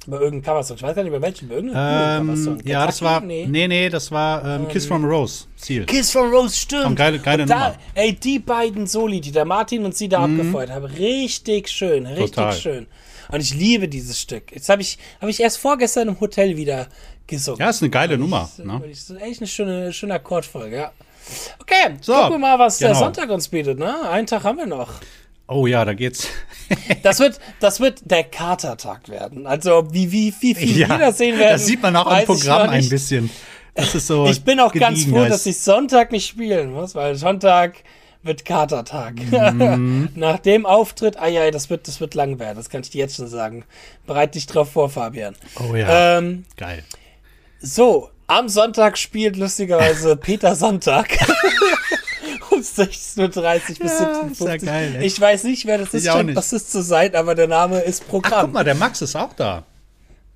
[0.07, 0.77] über irgendeinen Coversong.
[0.77, 1.47] Ich weiß gar nicht, über welchen.
[1.47, 2.61] Über irgendeinen ähm, Coversong.
[2.65, 3.21] ja, das war.
[3.21, 3.47] Kentucky?
[3.49, 5.45] Nee, nee, das war ähm, Kiss from a Rose.
[5.57, 5.85] Ziel.
[5.87, 6.85] Kiss from Rose, stimmt.
[6.85, 7.75] Haben geile- geile und da, Nummer.
[7.95, 12.31] Ey, die beiden Soli, die der Martin und sie da abgefeuert haben, richtig schön, richtig
[12.33, 12.53] Total.
[12.53, 12.87] schön.
[13.33, 14.53] Und ich liebe dieses Stück.
[14.53, 16.87] Jetzt habe ich, hab ich erst vorgestern im Hotel wieder
[17.27, 17.59] gesungen.
[17.61, 18.49] Ja, ist eine geile Nummer.
[18.57, 18.81] Das Ne?
[18.89, 20.93] ist echt eine schöne, schöne Akkordfolge, ja.
[21.61, 23.01] Okay, So, gucken wir mal, was der genau.
[23.01, 24.09] Sonntag uns bietet, ne?
[24.09, 24.93] Einen Tag haben wir noch.
[25.49, 26.29] Oh ja, da geht's.
[27.05, 29.47] Das wird, das wird der Katertag werden.
[29.47, 31.53] Also, wie, wie, wie viel ja, wir das sehen werden.
[31.53, 33.31] das sieht man auch im Programm ein bisschen.
[33.73, 34.27] Das ist so.
[34.27, 37.85] Ich bin auch ganz froh, dass ich Sonntag nicht spielen muss, weil Sonntag
[38.27, 39.15] wird Katertag.
[39.31, 40.09] Mhm.
[40.17, 42.99] Nach dem Auftritt, ah ja, das wird, das wird lang werden, das kann ich dir
[42.99, 43.65] jetzt schon sagen.
[44.07, 45.37] Bereit dich drauf vor, Fabian.
[45.61, 46.19] Oh ja.
[46.19, 46.83] Ähm, Geil.
[47.61, 51.17] so, am Sonntag spielt lustigerweise Peter Sonntag.
[52.57, 55.01] Um 16.30 Uhr bis Ja, 17.50 ist ja.
[55.01, 56.35] Ich weiß nicht, wer das ist, scheint.
[56.35, 58.41] Bassist zu sein, aber der Name ist Ach, Programm.
[58.47, 59.65] guck mal, der Max ist auch da.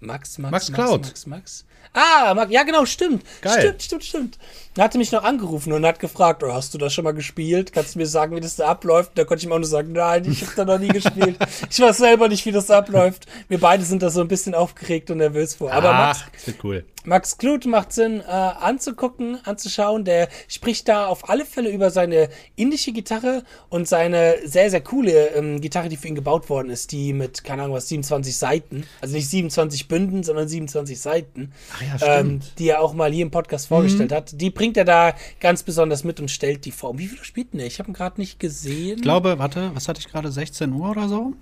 [0.01, 1.07] Max, Max, Max Max, Cloud.
[1.07, 1.65] Max, Max.
[1.93, 3.25] Ah, Max, ja genau, stimmt.
[3.43, 3.61] Geil.
[3.61, 4.39] Stimmt, stimmt, stimmt.
[4.77, 7.73] Er hatte mich noch angerufen und hat gefragt, oh, hast du das schon mal gespielt?
[7.73, 9.13] Kannst du mir sagen, wie das da abläuft?
[9.17, 11.37] Da konnte ich ihm auch nur sagen, nein, ich habe da noch nie gespielt.
[11.69, 13.27] Ich weiß selber nicht, wie das abläuft.
[13.49, 15.73] Wir beide sind da so ein bisschen aufgeregt und nervös vor.
[15.73, 16.85] Aber Max, Ach, das wird cool.
[17.05, 20.05] Max Kluth macht Sinn äh, anzugucken, anzuschauen.
[20.05, 25.29] Der spricht da auf alle Fälle über seine indische Gitarre und seine sehr, sehr coole
[25.29, 28.85] ähm, Gitarre, die für ihn gebaut worden ist, die mit, keine Ahnung was, 27 Seiten,
[29.01, 32.45] also nicht 27 Bünden, sondern 27 Seiten, Ach ja, ähm, stimmt.
[32.45, 32.49] Mhm.
[32.59, 34.41] die er auch mal hier im Podcast vorgestellt hat.
[34.41, 36.99] Die bringt er da ganz besonders mit und stellt die vor.
[36.99, 37.67] Wie viel spielt denn der?
[37.67, 38.97] Ich habe ihn gerade nicht gesehen.
[38.97, 40.31] Ich glaube, warte, was hatte ich gerade?
[40.31, 41.35] 16 Uhr oder so?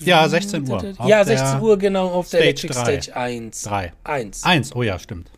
[0.00, 0.94] Ja, 16 Uhr.
[1.06, 3.00] Ja, der 16 Uhr genau auf der Stage Electric drei.
[3.00, 3.62] Stage 1.
[3.62, 3.92] Drei.
[4.04, 4.44] 1.
[4.44, 5.30] Eins, oh ja, stimmt.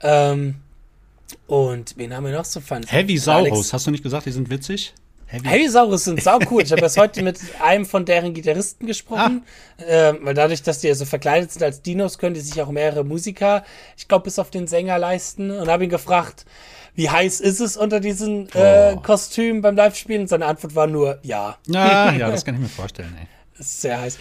[0.00, 0.56] Ähm,
[1.46, 2.82] und wen haben wir noch so fun?
[2.86, 4.94] Heavy Saurus, hast du nicht gesagt, die sind witzig?
[5.26, 5.48] Heavy.
[5.48, 6.62] Heavy Saurus sind sau cool.
[6.62, 9.44] Ich habe erst heute mit einem von deren Gitarristen gesprochen,
[9.86, 12.70] ähm, weil dadurch, dass die ja so verkleidet sind als Dinos, können die sich auch
[12.70, 13.64] mehrere Musiker,
[13.96, 15.50] ich glaube, bis auf den Sänger leisten.
[15.50, 16.44] Und habe ihn gefragt,
[16.94, 19.00] wie heiß ist es unter diesen äh, Oh.
[19.00, 20.26] Kostümen beim Live-Spielen?
[20.28, 21.56] Seine Antwort war nur ja.
[21.66, 23.26] Ja, ja, das kann ich mir vorstellen, ey.
[23.56, 24.18] Das ist sehr heiß.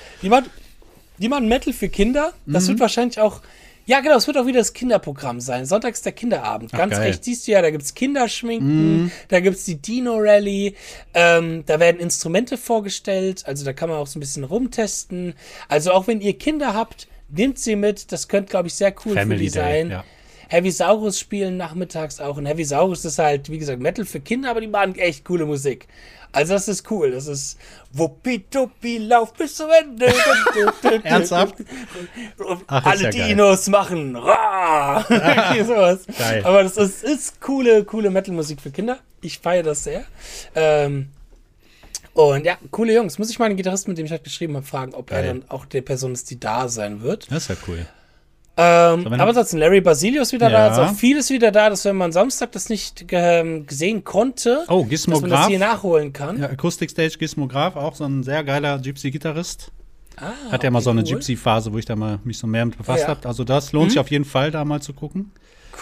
[1.17, 2.33] Die machen Metal für Kinder.
[2.45, 2.67] Das Mhm.
[2.69, 3.41] wird wahrscheinlich auch.
[3.87, 5.65] Ja, genau, es wird auch wieder das Kinderprogramm sein.
[5.65, 6.71] Sonntags der Kinderabend.
[6.71, 6.95] Ganz.
[6.95, 7.01] Mhm.
[7.01, 10.75] recht siehst du ja, da gibt's Kinderschminken, da gibt's die Dino Rally,
[11.15, 15.33] ähm, da werden Instrumente vorgestellt, also da kann man auch so ein bisschen rumtesten.
[15.67, 18.11] Also auch wenn ihr Kinder habt, nehmt sie mit.
[18.11, 19.89] Das könnte, glaube ich, sehr cool für Family die Day, sein.
[19.89, 20.03] ja.
[20.51, 22.35] Heavy Saurus spielen nachmittags auch.
[22.35, 25.45] Und Heavy Saurus ist halt, wie gesagt, Metal für Kinder, aber die machen echt coole
[25.45, 25.87] Musik.
[26.33, 27.11] Also das ist cool.
[27.11, 27.57] Das ist
[27.93, 30.07] Wuppi-Duppi, lauf bis zum Ende.
[31.03, 31.55] Ernsthaft?
[32.37, 33.29] Und Ach, alle ja geil.
[33.29, 35.05] Dinos machen Ra!
[35.09, 35.99] Irgendwie sowas.
[36.19, 36.43] Geil.
[36.43, 38.99] Aber das ist, ist coole, coole Metal-Musik für Kinder.
[39.21, 40.03] Ich feiere das sehr.
[40.53, 41.11] Ähm,
[42.13, 43.17] und ja, coole Jungs.
[43.17, 45.27] Muss ich mal den Gitarristen, mit dem ich halt geschrieben habe, fragen, ob er Geil.
[45.27, 47.31] dann auch der Person ist, die da sein wird.
[47.31, 47.87] Das ist ja cool.
[48.61, 50.69] Ähm, wenn aber er- ansonsten, Larry Basilio ist wieder Ja.
[50.69, 54.63] da, ist auch vieles wieder da, dass wenn man Samstag das nicht ge gesehen konnte,
[54.67, 56.39] Oh, dass man das hier nachholen kann.
[56.39, 59.71] Ja, Acoustic Stage Gizmograph, auch so ein sehr geiler Gypsy-Gitarrist.
[60.17, 61.07] Ah, Hat ja mal so eine cool.
[61.13, 63.07] Gypsy-Phase, wo ich da mal mich so mehr mit befasst ja.
[63.07, 63.27] habe.
[63.27, 65.31] Also das lohnt sich auf jeden Fall, da mal zu gucken.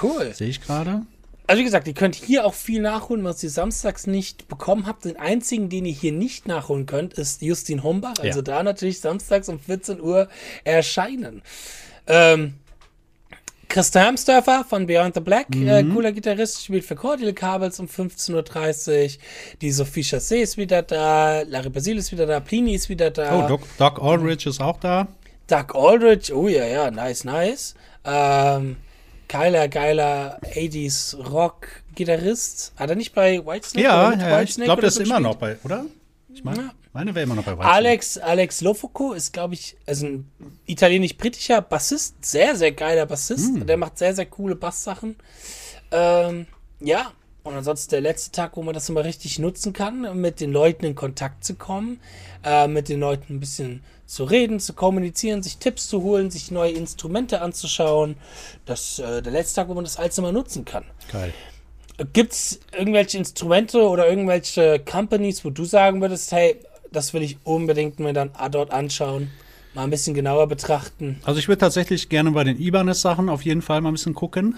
[0.01, 0.31] Cool.
[0.33, 1.01] Sehe ich gerade.
[1.47, 5.03] Also wie gesagt, ihr könnt hier auch viel nachholen, was ihr samstags nicht bekommen habt.
[5.05, 8.13] Den einzigen, den ihr hier nicht nachholen könnt, ist Justin Hombach.
[8.21, 8.43] Also Ja.
[8.43, 10.29] da natürlich samstags um 14 Uhr
[10.63, 11.41] erscheinen.
[12.05, 12.53] Ähm,
[13.69, 15.93] Christa Hermsdörfer von Beyond the Black, äh, Mhm.
[15.93, 19.23] cooler Gitarrist, spielt für Cordial Kabels um 15.30 Uhr.
[19.61, 23.45] Die Sophie Chassé ist wieder da, Larry Basil ist wieder da, Plini ist wieder da.
[23.45, 25.07] Oh, Doc, Doc Aldrich ist auch da.
[25.47, 27.75] Doug Aldrich, oh ja, ja, nice, nice.
[28.05, 28.77] Ähm,
[29.27, 32.73] geiler, geiler 80s Rock-Gitarrist.
[32.75, 33.85] Hat er nicht bei Whitesnake?
[33.85, 35.85] Ja, ja, ich Whitesnake glaube, oder das so ist immer noch bei, oder?
[36.33, 36.71] Ich meine, Ja.
[36.93, 37.75] Meine wäre immer noch bei Whitesnake.
[37.75, 40.31] Alex, Alex Lofoco ist, glaube ich, also ein
[40.65, 43.55] italienisch-britischer Bassist, sehr, sehr geiler Bassist.
[43.55, 43.67] Hm.
[43.67, 45.15] Der macht sehr, sehr coole Basssachen.
[45.91, 46.47] Ähm,
[46.79, 47.11] ja,
[47.43, 50.85] und ansonsten der letzte Tag, wo man das immer richtig nutzen kann, mit den Leuten
[50.85, 51.99] in Kontakt zu kommen,
[52.43, 56.51] äh, mit den Leuten ein bisschen zu reden, zu kommunizieren, sich Tipps zu holen, sich
[56.51, 58.17] neue Instrumente anzuschauen.
[58.65, 60.83] Das äh, der letzte Tag, wo man das alles immer nutzen kann.
[61.11, 61.33] Geil.
[62.13, 66.59] Gibt es irgendwelche Instrumente oder irgendwelche Companies, wo du sagen würdest, hey,
[66.91, 69.29] das will ich unbedingt mir dann dort anschauen,
[69.73, 71.19] mal ein bisschen genauer betrachten?
[71.23, 74.55] Also ich würde tatsächlich gerne bei den Ibanez-Sachen auf jeden Fall mal ein bisschen gucken.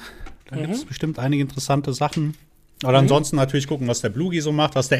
[0.50, 0.74] Da gibt Mhm.
[0.74, 2.36] es bestimmt einige interessante Sachen.
[2.84, 5.00] Oder ansonsten natürlich gucken, was der Blugi so macht, was der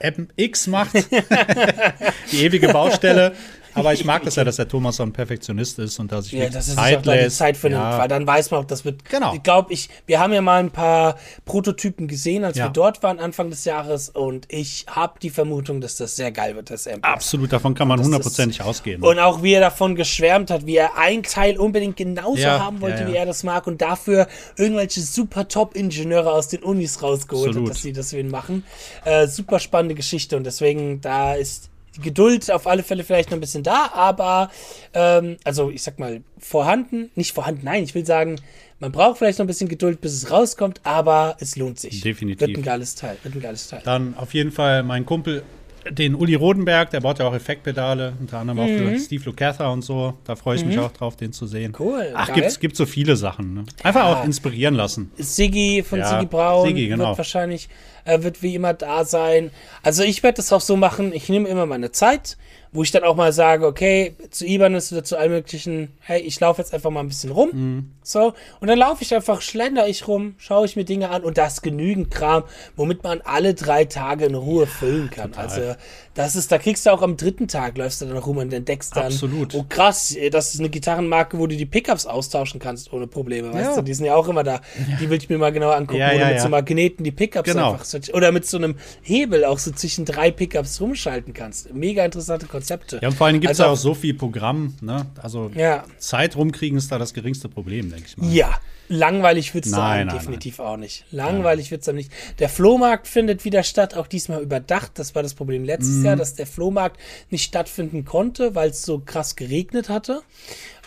[0.00, 0.94] MX macht.
[2.32, 3.34] die ewige Baustelle.
[3.74, 6.32] Aber ich mag das ja, dass der Thomas so ein Perfektionist ist und dass ich
[6.32, 7.36] Ja, er sich Zeit die lässt.
[7.38, 7.98] Zeit findet, Ja.
[7.98, 9.04] weil dann weiß man auch, das wird.
[9.08, 9.34] Genau.
[9.34, 12.66] Ich glaube, ich, wir haben ja mal ein paar Prototypen gesehen, als Ja.
[12.66, 16.54] wir dort waren Anfang des Jahres und ich habe die Vermutung, dass das sehr geil
[16.56, 17.06] wird, das MP.
[17.06, 19.02] Absolut, davon kann man Das ist- hundertprozentig ausgehen.
[19.02, 22.80] Und auch wie er davon geschwärmt hat, wie er ein Teil unbedingt genauso Ja, haben
[22.80, 27.68] wollte, wie er das mag und dafür irgendwelche super Top-Ingenieure aus den Unis rausgeholt Absolut.
[27.70, 28.64] hat, dass sie das für ihn machen.
[29.04, 33.36] Äh, super spannende Geschichte und deswegen da ist die Geduld auf alle Fälle vielleicht noch
[33.36, 34.50] ein bisschen da, aber
[34.94, 38.40] ähm, also ich sag mal vorhanden, nicht vorhanden, nein, ich will sagen,
[38.80, 42.00] man braucht vielleicht noch ein bisschen Geduld, bis es rauskommt, aber es lohnt sich.
[42.00, 42.46] Definitiv.
[42.46, 43.80] Wird ein geiles Teil, wird ein geiles Teil.
[43.84, 45.42] Dann auf jeden Fall mein Kumpel,
[45.90, 49.82] den Uli Rodenberg, der baut ja auch Effektpedale, unter anderem auch für Steve Lukather und
[49.82, 50.14] so.
[50.24, 51.72] Da freue ich mich auch drauf, den zu sehen.
[51.78, 52.36] Cool, Ach, geil.
[52.36, 53.54] gibt's, gibt so viele Sachen.
[53.54, 53.64] Ne?
[53.82, 54.20] Einfach Ja.
[54.20, 55.10] auch inspirieren lassen.
[55.16, 57.08] Siggi von Ja, Siggi Braun Siggi, genau.
[57.08, 57.68] wird wahrscheinlich,
[58.04, 59.50] äh, wird wie immer da sein.
[59.82, 62.36] Also ich werde das auch so machen, ich nehme immer meine Zeit,
[62.72, 66.38] wo ich dann auch mal sage, okay, zu Ibanez oder zu allen möglichen, hey, ich
[66.38, 67.50] laufe jetzt einfach mal ein bisschen rum.
[67.52, 67.90] Mhm.
[68.02, 71.38] So, und dann laufe ich einfach, schlender ich rum, schaue ich mir Dinge an und
[71.38, 72.44] da ist genügend Kram,
[72.76, 75.34] womit man alle drei Tage in Ruhe füllen kann.
[75.34, 75.74] Also
[76.18, 78.96] das ist, da kriegst du auch am dritten Tag, läufst du dann rum und entdeckst
[78.96, 79.54] dann, Absolut.
[79.54, 83.70] oh krass, das ist eine Gitarrenmarke, wo du die Pickups austauschen kannst ohne Probleme, weißt
[83.70, 83.76] Ja.
[83.76, 84.60] du, die sind ja auch immer da.
[85.00, 86.42] Die will ich mir mal genauer angucken, Ja, wo ja, du mit ja.
[86.42, 87.72] so Magneten die Pickups Genau.
[87.74, 91.72] einfach so, oder mit so einem Hebel auch so zwischen drei Pickups rumschalten kannst.
[91.72, 92.98] Mega interessante Konzepte.
[93.00, 94.74] Ja, und vor allem gibt es Also- ja auch so viel Programm.
[94.80, 95.06] Ne?
[95.22, 95.84] Also Ja.
[95.98, 98.28] Zeit rumkriegen ist da das geringste Problem, denke ich mal.
[98.32, 98.58] Ja,
[98.88, 101.04] langweilig wird's Nein, sein, nein, definitiv auch nicht.
[101.10, 102.10] Langweilig wird's dann nicht.
[102.38, 104.92] Der Flohmarkt findet wieder statt, auch diesmal überdacht.
[104.98, 106.04] Das war das Problem letztes Mhm.
[106.06, 106.98] Jahr, dass der Flohmarkt
[107.30, 110.22] nicht stattfinden konnte, weil es so krass geregnet hatte.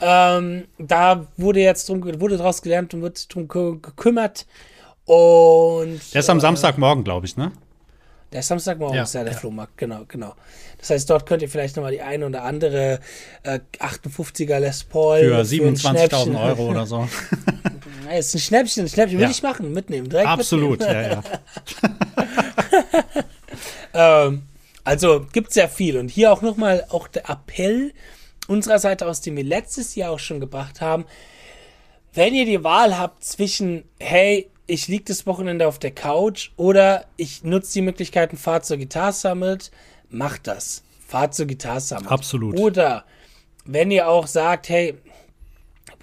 [0.01, 4.45] Ähm, da wurde jetzt drum, wurde daraus gelernt und wird drum ge- gekümmert.
[5.05, 7.51] Und Der ist am Samstagmorgen, glaube ich, ne?
[8.31, 9.39] Der ist Samstagmorgen Ja, ist ja der ja.
[9.39, 10.33] Flohmarkt, genau, genau.
[10.81, 12.99] Das heißt, dort könnt ihr vielleicht nochmal die eine oder andere
[13.43, 17.07] äh, 58er Les Paul Für ein 27.000 Schnäppchen- Euro oder so.
[18.09, 19.19] Ja, ist ein Schnäppchen, ein Schnäppchen.
[19.19, 19.29] Würde Ja.
[19.31, 21.01] ich machen, mitnehmen, direkt Absolut, mitnehmen.
[21.03, 21.23] ja, ja.
[23.93, 24.43] Ähm,
[24.83, 25.97] also gibt sehr viel.
[25.97, 27.93] Und hier auch nochmal auch der Appell
[28.47, 31.05] unserer Seite aus, den wir letztes Jahr auch schon gebracht haben.
[32.13, 37.05] Wenn ihr die Wahl habt zwischen, hey, ich liege das Wochenende auf der Couch oder
[37.17, 39.71] ich nutze die Möglichkeiten, fahrt zur Guitar Summit,
[40.11, 40.83] macht das.
[41.07, 42.07] Fahrt zur Guitar Summit.
[42.07, 42.59] Absolut.
[42.59, 43.05] Oder
[43.65, 44.95] wenn ihr auch sagt, hey,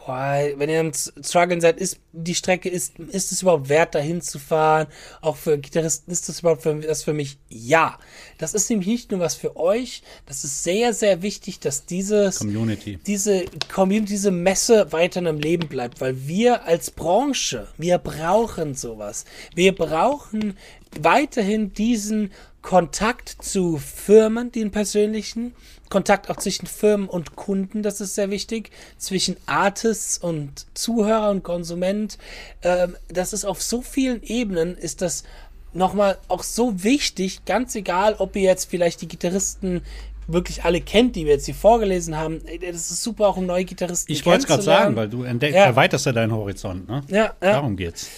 [0.08, 4.20] boah, wenn ihr am Struggeln seid, ist die Strecke, ist, ist es überhaupt wert, dahin
[4.20, 4.86] zu fahren?
[5.20, 7.38] Auch für Gitarristen ist das überhaupt für, das für mich?
[7.48, 7.98] Ja.
[8.38, 12.38] Das ist nämlich nicht nur was für euch, das ist sehr, sehr wichtig, dass dieses
[12.38, 12.98] Community.
[13.06, 19.24] diese Community, diese Messe weiter am Leben bleibt, weil wir als Branche, wir brauchen sowas.
[19.54, 20.56] Wir brauchen
[21.00, 22.32] weiterhin diesen
[22.68, 25.54] Kontakt zu Firmen, den persönlichen,
[25.88, 31.42] Kontakt auch zwischen Firmen und Kunden, das ist sehr wichtig, zwischen Artists und Zuhörer und
[31.42, 32.18] Konsument.
[32.60, 35.24] Ähm, das ist auf so vielen Ebenen, ist das
[35.72, 39.80] nochmal auch so wichtig, ganz egal, ob ihr jetzt vielleicht die Gitarristen
[40.26, 42.42] wirklich alle kennt, die wir jetzt hier vorgelesen haben.
[42.60, 45.56] Das ist super, auch um neue Gitarristen Ich wollte es gerade sagen, weil du entdeckst,
[45.56, 45.64] Ja.
[45.64, 47.02] erweiterst ja deinen Horizont, ne?
[47.08, 47.32] Ja, ja.
[47.40, 48.10] Darum geht's.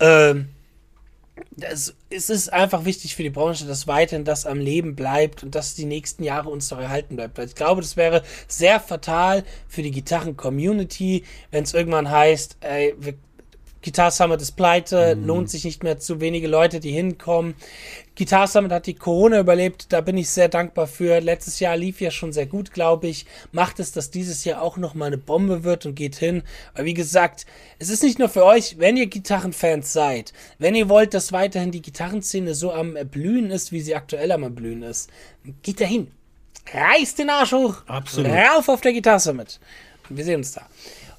[0.00, 0.48] Ähm,
[1.52, 5.54] das, es ist einfach wichtig für die Branche, dass weiterhin das am Leben bleibt und
[5.54, 7.38] dass die nächsten Jahre uns noch erhalten bleibt.
[7.38, 13.14] Ich glaube, das wäre sehr fatal für die Gitarren-Community, wenn es irgendwann heißt, ey, wir,
[13.84, 17.54] Guitar Summit ist pleite, lohnt sich nicht mehr zu wenige Leute, die hinkommen.
[18.16, 21.20] Guitar Summit hat die Corona überlebt, da bin ich sehr dankbar für.
[21.20, 23.26] Letztes Jahr lief ja schon sehr gut, glaube ich.
[23.50, 26.42] Macht es, dass dieses Jahr auch noch mal eine Bombe wird und geht hin.
[26.74, 27.46] Aber wie gesagt,
[27.78, 31.72] es ist nicht nur für euch, wenn ihr Gitarrenfans seid, wenn ihr wollt, dass weiterhin
[31.72, 35.10] die Gitarrenszene so am Erblühen ist, wie sie aktuell am Erblühen ist,
[35.62, 36.08] geht da hin.
[36.72, 37.82] Reißt den Arsch hoch.
[37.86, 38.30] Absolut.
[38.30, 39.58] Rauf auf der Guitar Summit.
[40.08, 40.66] Und wir sehen uns da.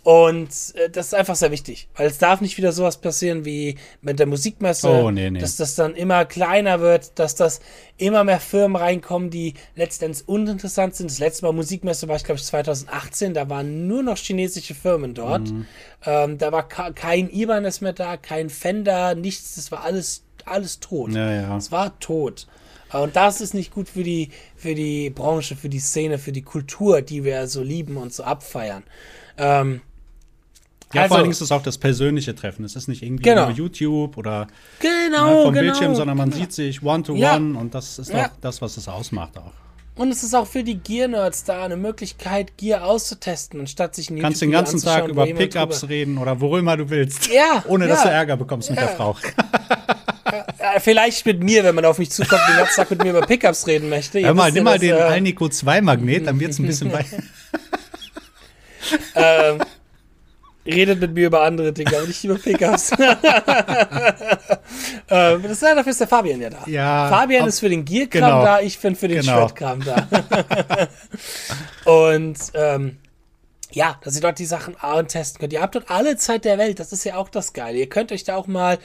[0.04, 3.78] Und äh, das ist einfach sehr wichtig, weil es darf nicht wieder sowas passieren wie
[4.02, 5.40] mit der Musikmesse, Oh, nee, nee.
[5.40, 7.62] dass das dann immer kleiner wird, dass das
[7.98, 11.10] immer mehr Firmen reinkommen, die letztendlich uninteressant sind.
[11.10, 15.14] Das letzte Mal Musikmesse war ich glaube ich 2018, da waren nur noch chinesische Firmen
[15.14, 15.50] dort.
[15.50, 15.68] Mhm.
[16.06, 21.12] Ähm, da war kein Ibanez mehr da, kein Fender, nichts, das war alles alles tot.
[21.14, 21.58] Ja, ja.
[21.58, 22.48] Es war tot.
[22.92, 26.42] Und das ist nicht gut für die, für die Branche, für die Szene, für die
[26.42, 28.84] Kultur, die wir so lieben und so abfeiern.
[29.38, 29.82] Ähm,
[30.94, 32.64] Ja, Also- vor allen Dingen ist es auch das persönliche Treffen.
[32.66, 33.46] Es ist nicht irgendwie Genau.
[33.46, 34.48] über YouTube oder
[34.80, 35.64] genau, ne, vom genau.
[35.66, 37.36] Bildschirm, sondern man sieht sich one-to-one Ja.
[37.36, 38.26] und das ist Ja.
[38.26, 39.52] auch das, was es ausmacht auch.
[39.96, 44.18] Und es ist auch für die Gear-Nerds da eine Möglichkeit, Gear auszutesten, anstatt sich ein
[44.20, 47.28] Kannst den ganzen Tag über Pickups reden oder worüber du willst.
[47.32, 48.10] Ja, Ohne dass ja.
[48.10, 49.16] du Ärger bekommst mit der Frau.
[50.80, 53.68] Vielleicht mit mir, wenn man auf mich zukommt, den ganzen Tag mit mir über Pickups
[53.68, 54.18] reden möchte.
[54.20, 56.66] Ihr Hör mal, nimm mal dass, den äh, Alnico 2 Magnet, dann wird es ein
[56.66, 57.06] bisschen weit.
[59.16, 59.60] ähm,
[60.66, 62.92] redet mit mir über andere Dinge, aber nicht über Pickups.
[65.10, 66.64] ähm, das ist, dafür ist der Fabian ja da.
[66.68, 68.44] Ja, Fabian ob- ist für den Gear-Kram genau.
[68.44, 69.48] da, ich bin für den Genau.
[69.48, 70.08] Shred-Kram da.
[71.92, 72.98] Und ähm,
[73.72, 74.76] ja, dass ihr dort die Sachen
[75.08, 75.54] testen könnt.
[75.54, 77.78] Ihr habt dort alle Zeit der Welt, das ist ja auch das Geile.
[77.80, 78.78] Ihr könnt euch da auch mal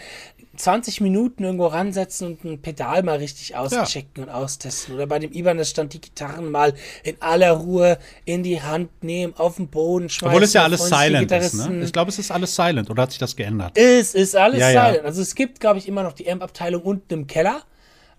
[0.59, 4.95] 20 Minuten irgendwo ransetzen und ein Pedal mal richtig auschecken und austesten.
[4.95, 9.35] Oder bei dem Ibanez stand die Gitarren mal in aller Ruhe in die Hand nehmen,
[9.37, 10.29] auf den Boden schmeißen.
[10.29, 11.55] Obwohl es ja alles silent ist.
[11.55, 11.85] Ne?
[11.85, 12.91] Ich glaube, es ist alles silent.
[12.91, 13.79] Oder hat sich das geändert?
[13.79, 14.87] Es ist alles Ja, ja.
[14.89, 15.05] silent.
[15.07, 17.63] Also es gibt, glaube ich, immer noch die Amp-Abteilung unten im Keller.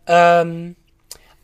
[0.08, 0.76] Ähm,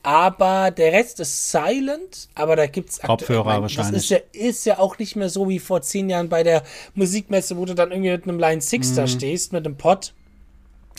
[0.03, 3.93] aber der Rest ist silent, aber da gibt's aktuell- Kopfhörer ich meine, wahrscheinlich.
[3.93, 6.63] Das ist ja, ist ja auch nicht mehr so wie vor zehn Jahren bei der
[6.93, 8.95] Musikmesse, wo du dann irgendwie mit einem Line Six Mhm.
[8.95, 10.13] da stehst, mit einem Pod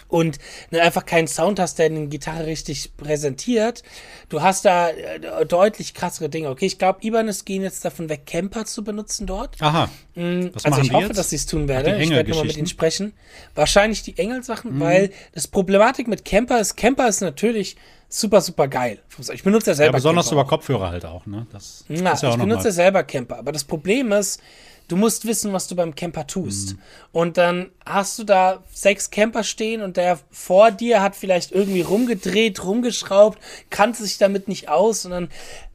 [0.09, 0.39] und
[0.71, 3.83] dann einfach keinen Sound hast, der die Gitarre richtig präsentiert.
[4.29, 6.49] Du hast da äh, deutlich krassere Dinge.
[6.51, 9.57] Okay, ich glaube, Ibanez gehen jetzt davon weg, Camper zu benutzen dort.
[9.61, 9.89] Aha.
[10.15, 11.19] Was Also ich hoffe, jetzt?
[11.19, 13.13] dass sie es tun die ich werde nochmal mit ihnen sprechen.
[13.55, 14.81] Wahrscheinlich die Engel-Sachen, Mhm.
[14.81, 17.77] weil das Problematik mit Camper ist, Camper ist natürlich
[18.09, 19.01] super, super geil.
[19.33, 20.41] Ich benutze ja Ja, selber besonders Camper.
[20.43, 21.27] über Kopfhörer halt auch.
[21.27, 21.47] Ne?
[21.53, 22.73] Das Ja, ist ja auch ich benutze mal.
[22.73, 23.39] selber Camper.
[23.39, 24.41] Aber das Problem ist,
[24.89, 26.75] du musst wissen, was du beim Camper tust.
[26.75, 26.79] Mhm.
[27.13, 31.83] Und dann hast du da sechs Camper stehen und der vor dir hat vielleicht irgendwie
[31.83, 33.39] rumgedreht, rumgeschraubt,
[33.71, 35.29] kannte sich damit nicht aus und dann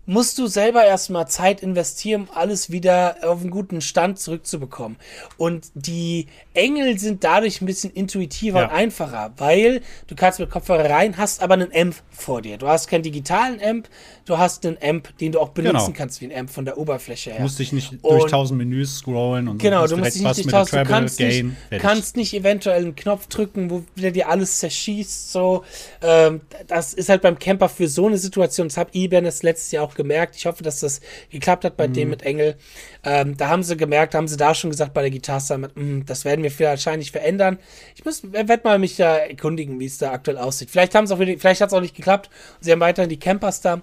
[0.08, 4.98] musst du selber erstmal Zeit investieren, um alles wieder auf einen guten Stand zurückzubekommen.
[5.38, 8.66] Und die Engel sind dadurch ein bisschen intuitiver Ja.
[8.66, 12.58] und einfacher, weil du kannst mit Kopfhörer rein, hast aber einen Amp vor dir.
[12.58, 13.88] Du hast keinen digitalen Amp,
[14.26, 15.92] du hast einen Amp, den du auch benutzen Genau.
[15.98, 17.38] kannst wie ein Amp von der Oberfläche her.
[17.38, 20.36] Du musst dich nicht durch Und- tausend Menüs scrollen und Genau, du musst dich nicht
[20.46, 21.88] durch tausend, du kannst nicht, Gain, fertig.
[21.88, 25.64] kannst nicht eventuell einen Knopf drücken, wo der dir alles zerschießt, so.
[26.02, 29.84] Ähm, das ist halt beim Camper für so eine Situation, das habe Ibanez letztes Jahr
[29.86, 32.56] auch auch gemerkt, ich hoffe, dass das geklappt hat bei dem mit Engel.
[33.04, 36.26] Ähm, da haben sie gemerkt, haben sie da schon gesagt bei der Gitarre, mm, das
[36.26, 37.60] werden wir wahrscheinlich verändern.
[37.96, 40.70] Ich muss, werde mal mich da erkundigen, wie es da aktuell aussieht.
[40.72, 42.30] Vielleicht haben es auch wieder, vielleicht hat es auch nicht geklappt.
[42.60, 43.82] Sie haben weiterhin die Campers da.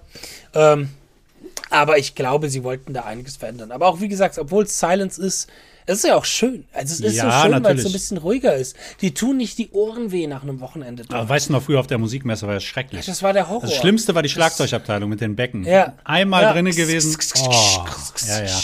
[0.53, 0.89] Ähm,
[1.69, 3.71] aber ich glaube, sie wollten da einiges verändern.
[3.71, 5.49] Aber auch wie gesagt, obwohl es Silence ist,
[5.91, 6.65] es ist ja auch schön.
[6.73, 8.75] Also es ist Ja, so schön, weil es so ein bisschen ruhiger ist.
[9.01, 11.03] Die tun nicht die Ohren weh nach einem Wochenende.
[11.09, 13.05] Aber weißt du noch, früher auf der Musikmesse war das schrecklich.
[13.05, 13.61] Das war der Horror.
[13.61, 15.63] Das Schlimmste war die Schlagzeugabteilung mit den Becken.
[15.63, 15.93] Ja.
[16.03, 16.53] Einmal Ja.
[16.53, 17.17] drinne gewesen.
[17.43, 17.85] Oh,
[18.27, 18.59] ja, ja.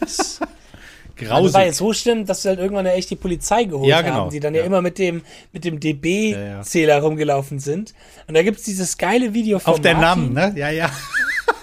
[0.00, 0.40] Das
[1.16, 1.54] Grausig.
[1.54, 4.14] war jetzt so schlimm, dass sie halt irgendwann ja echt die Polizei geholt Ja, genau.
[4.14, 4.66] haben, die dann ja, Ja.
[4.66, 5.22] immer mit dem,
[5.52, 7.92] mit dem Ja, DB-Zähler rumgelaufen sind.
[8.28, 9.94] Und da gibt es dieses geile Video von auf der.
[9.98, 10.52] Namen, ne?
[10.56, 10.90] Ja, ja.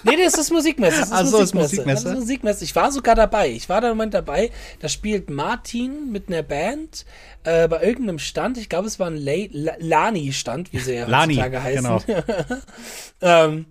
[0.06, 0.99] Nee, das ist Musikmesse.
[0.99, 1.76] Das ist Ach so, ist Musikmesse.
[1.76, 2.03] Musikmesse.
[2.03, 2.64] Das ist Musikmesse.
[2.64, 3.49] Ich war sogar dabei.
[3.49, 4.51] Ich war da im Moment dabei.
[4.80, 7.06] Da spielt Martin mit einer Band
[7.43, 8.58] äh, bei irgendeinem Stand.
[8.58, 11.84] Ich glaube, es war ein La- La- Lani-Stand, wie sie ja Lani, heutzutage heißen.
[12.06, 12.24] genau.
[13.22, 13.66] ähm,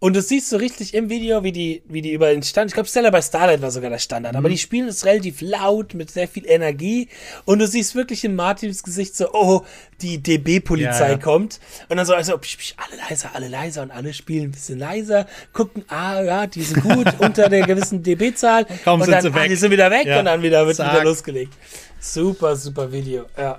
[0.00, 2.74] und du siehst so richtig im Video, wie die, wie die über den Stand, ich
[2.74, 4.38] glaube, Stella bei Starlight war sogar der Standard, Mhm.
[4.38, 7.08] aber die spielen es relativ laut, mit sehr viel Energie.
[7.46, 9.64] Und du siehst wirklich in Martins Gesicht so, oh,
[10.00, 11.18] die DB-Polizei Ja, ja.
[11.18, 11.58] kommt.
[11.88, 14.78] Und dann so, also, psch, psch, alle leiser, alle leiser und alle spielen ein bisschen
[14.78, 18.66] leiser, gucken, ah, ja, die sind gut unter der gewissen DB-Zahl.
[18.84, 19.48] Kaum und sind dann, sie ah, weg.
[19.50, 20.20] die sind wieder weg Ja.
[20.20, 20.92] und dann wieder wird Zack.
[20.92, 21.52] wieder losgelegt.
[22.00, 23.58] Super, super Video, ja.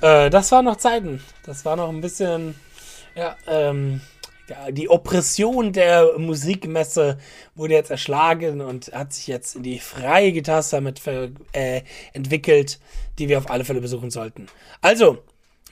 [0.00, 1.22] Äh, das waren noch Zeiten.
[1.44, 2.54] Das war noch ein bisschen,
[3.14, 4.00] ja, ähm, ja,
[4.70, 7.18] die Oppression der Musikmesse
[7.54, 11.82] wurde jetzt erschlagen und hat sich jetzt in die freie Gitarre ver äh,
[12.12, 12.78] entwickelt,
[13.18, 14.46] die wir auf alle Fälle besuchen sollten.
[14.80, 15.18] Also,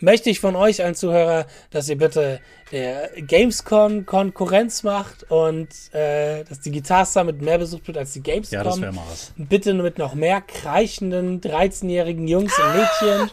[0.00, 2.40] möchte ich von euch allen Zuhörer, dass ihr bitte
[2.72, 8.22] der Gamescom Konkurrenz macht und äh, dass die Guitar Summit mehr besucht wird als die
[8.22, 8.58] Gamescom.
[8.58, 9.32] Ja, das wäre mal was.
[9.36, 13.30] Bitte nur mit noch mehr kreischenden 13-jährigen Jungs und Mädchen,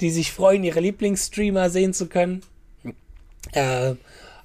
[0.00, 2.42] die sich freuen, ihre Lieblingsstreamer sehen zu können.
[3.52, 3.94] Äh,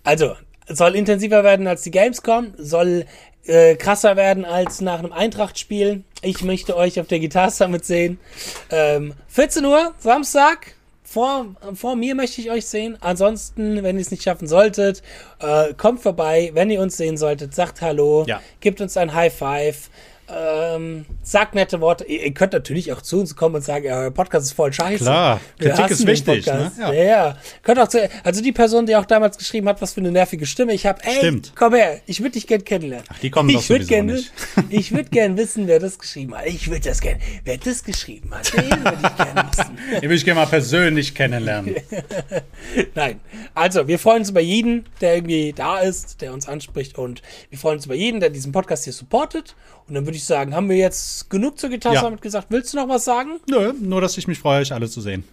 [0.07, 0.37] also,
[0.69, 3.03] soll intensiver werden als die Gamescom, soll
[3.45, 6.05] äh, krasser werden als nach einem Eintracht-Spiel.
[6.21, 8.17] Ich möchte euch auf der Gitarre Summit sehen.
[8.71, 10.75] Ähm, 14 Uhr, Samstag.
[11.03, 12.97] Vor, vor mir möchte ich euch sehen.
[13.01, 15.03] Ansonsten, wenn ihr es nicht schaffen solltet,
[15.39, 16.51] äh, kommt vorbei.
[16.53, 18.23] Wenn ihr uns sehen solltet, sagt Hallo.
[18.27, 18.41] Ja.
[18.61, 19.89] Gebt uns ein High Five.
[20.29, 22.03] Ähm, sagt nette Worte.
[22.05, 24.73] Ihr, ihr könnt natürlich auch zu uns kommen und sagen, ja, euer Podcast ist voll
[24.73, 25.03] scheiße.
[25.03, 26.71] Klar, Kritik ist wichtig, ne?
[26.77, 26.91] Ja.
[26.91, 30.11] ja, Könnt auch zu, also die Person, die auch damals geschrieben hat, was für eine
[30.11, 31.53] nervige Stimme ich habe, ey, Stimmt.
[31.55, 33.07] komm her, ich würde dich gern kennenlernen.
[33.09, 34.31] Ach, die kommen ich doch sowieso gern, nicht.
[34.69, 36.45] Ich würde gern wissen, wer das geschrieben hat.
[36.45, 39.77] Ich würde das gern, wer das geschrieben hat, den würde ich gern wissen.
[40.01, 41.75] Den will ich gerne mal persönlich kennenlernen.
[42.95, 43.19] Nein.
[43.53, 46.97] Also, wir freuen uns über jeden, der irgendwie da ist, der uns anspricht.
[46.97, 49.55] Und wir freuen uns über jeden, der diesen Podcast hier supportet.
[49.87, 52.01] Und dann würde ich sagen, haben wir jetzt genug zur Gitarre Ja.
[52.01, 52.47] Summit gesagt.
[52.49, 53.39] Willst du noch was sagen?
[53.49, 55.23] Nö, nur, dass ich mich freue, euch alle zu sehen.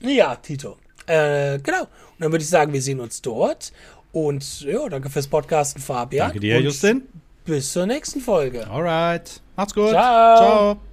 [0.00, 0.76] Ja, Tito.
[1.06, 1.82] Äh, genau.
[1.82, 1.88] Und
[2.20, 3.72] dann würde ich sagen, wir sehen uns dort.
[4.12, 6.28] Und ja, danke fürs Podcasten, Fabian.
[6.28, 7.02] Danke dir, Und Justin.
[7.44, 8.66] Bis zur nächsten Folge.
[8.68, 9.40] Alright.
[9.56, 9.90] Macht's gut.
[9.90, 10.36] Ciao.
[10.36, 10.87] Ciao.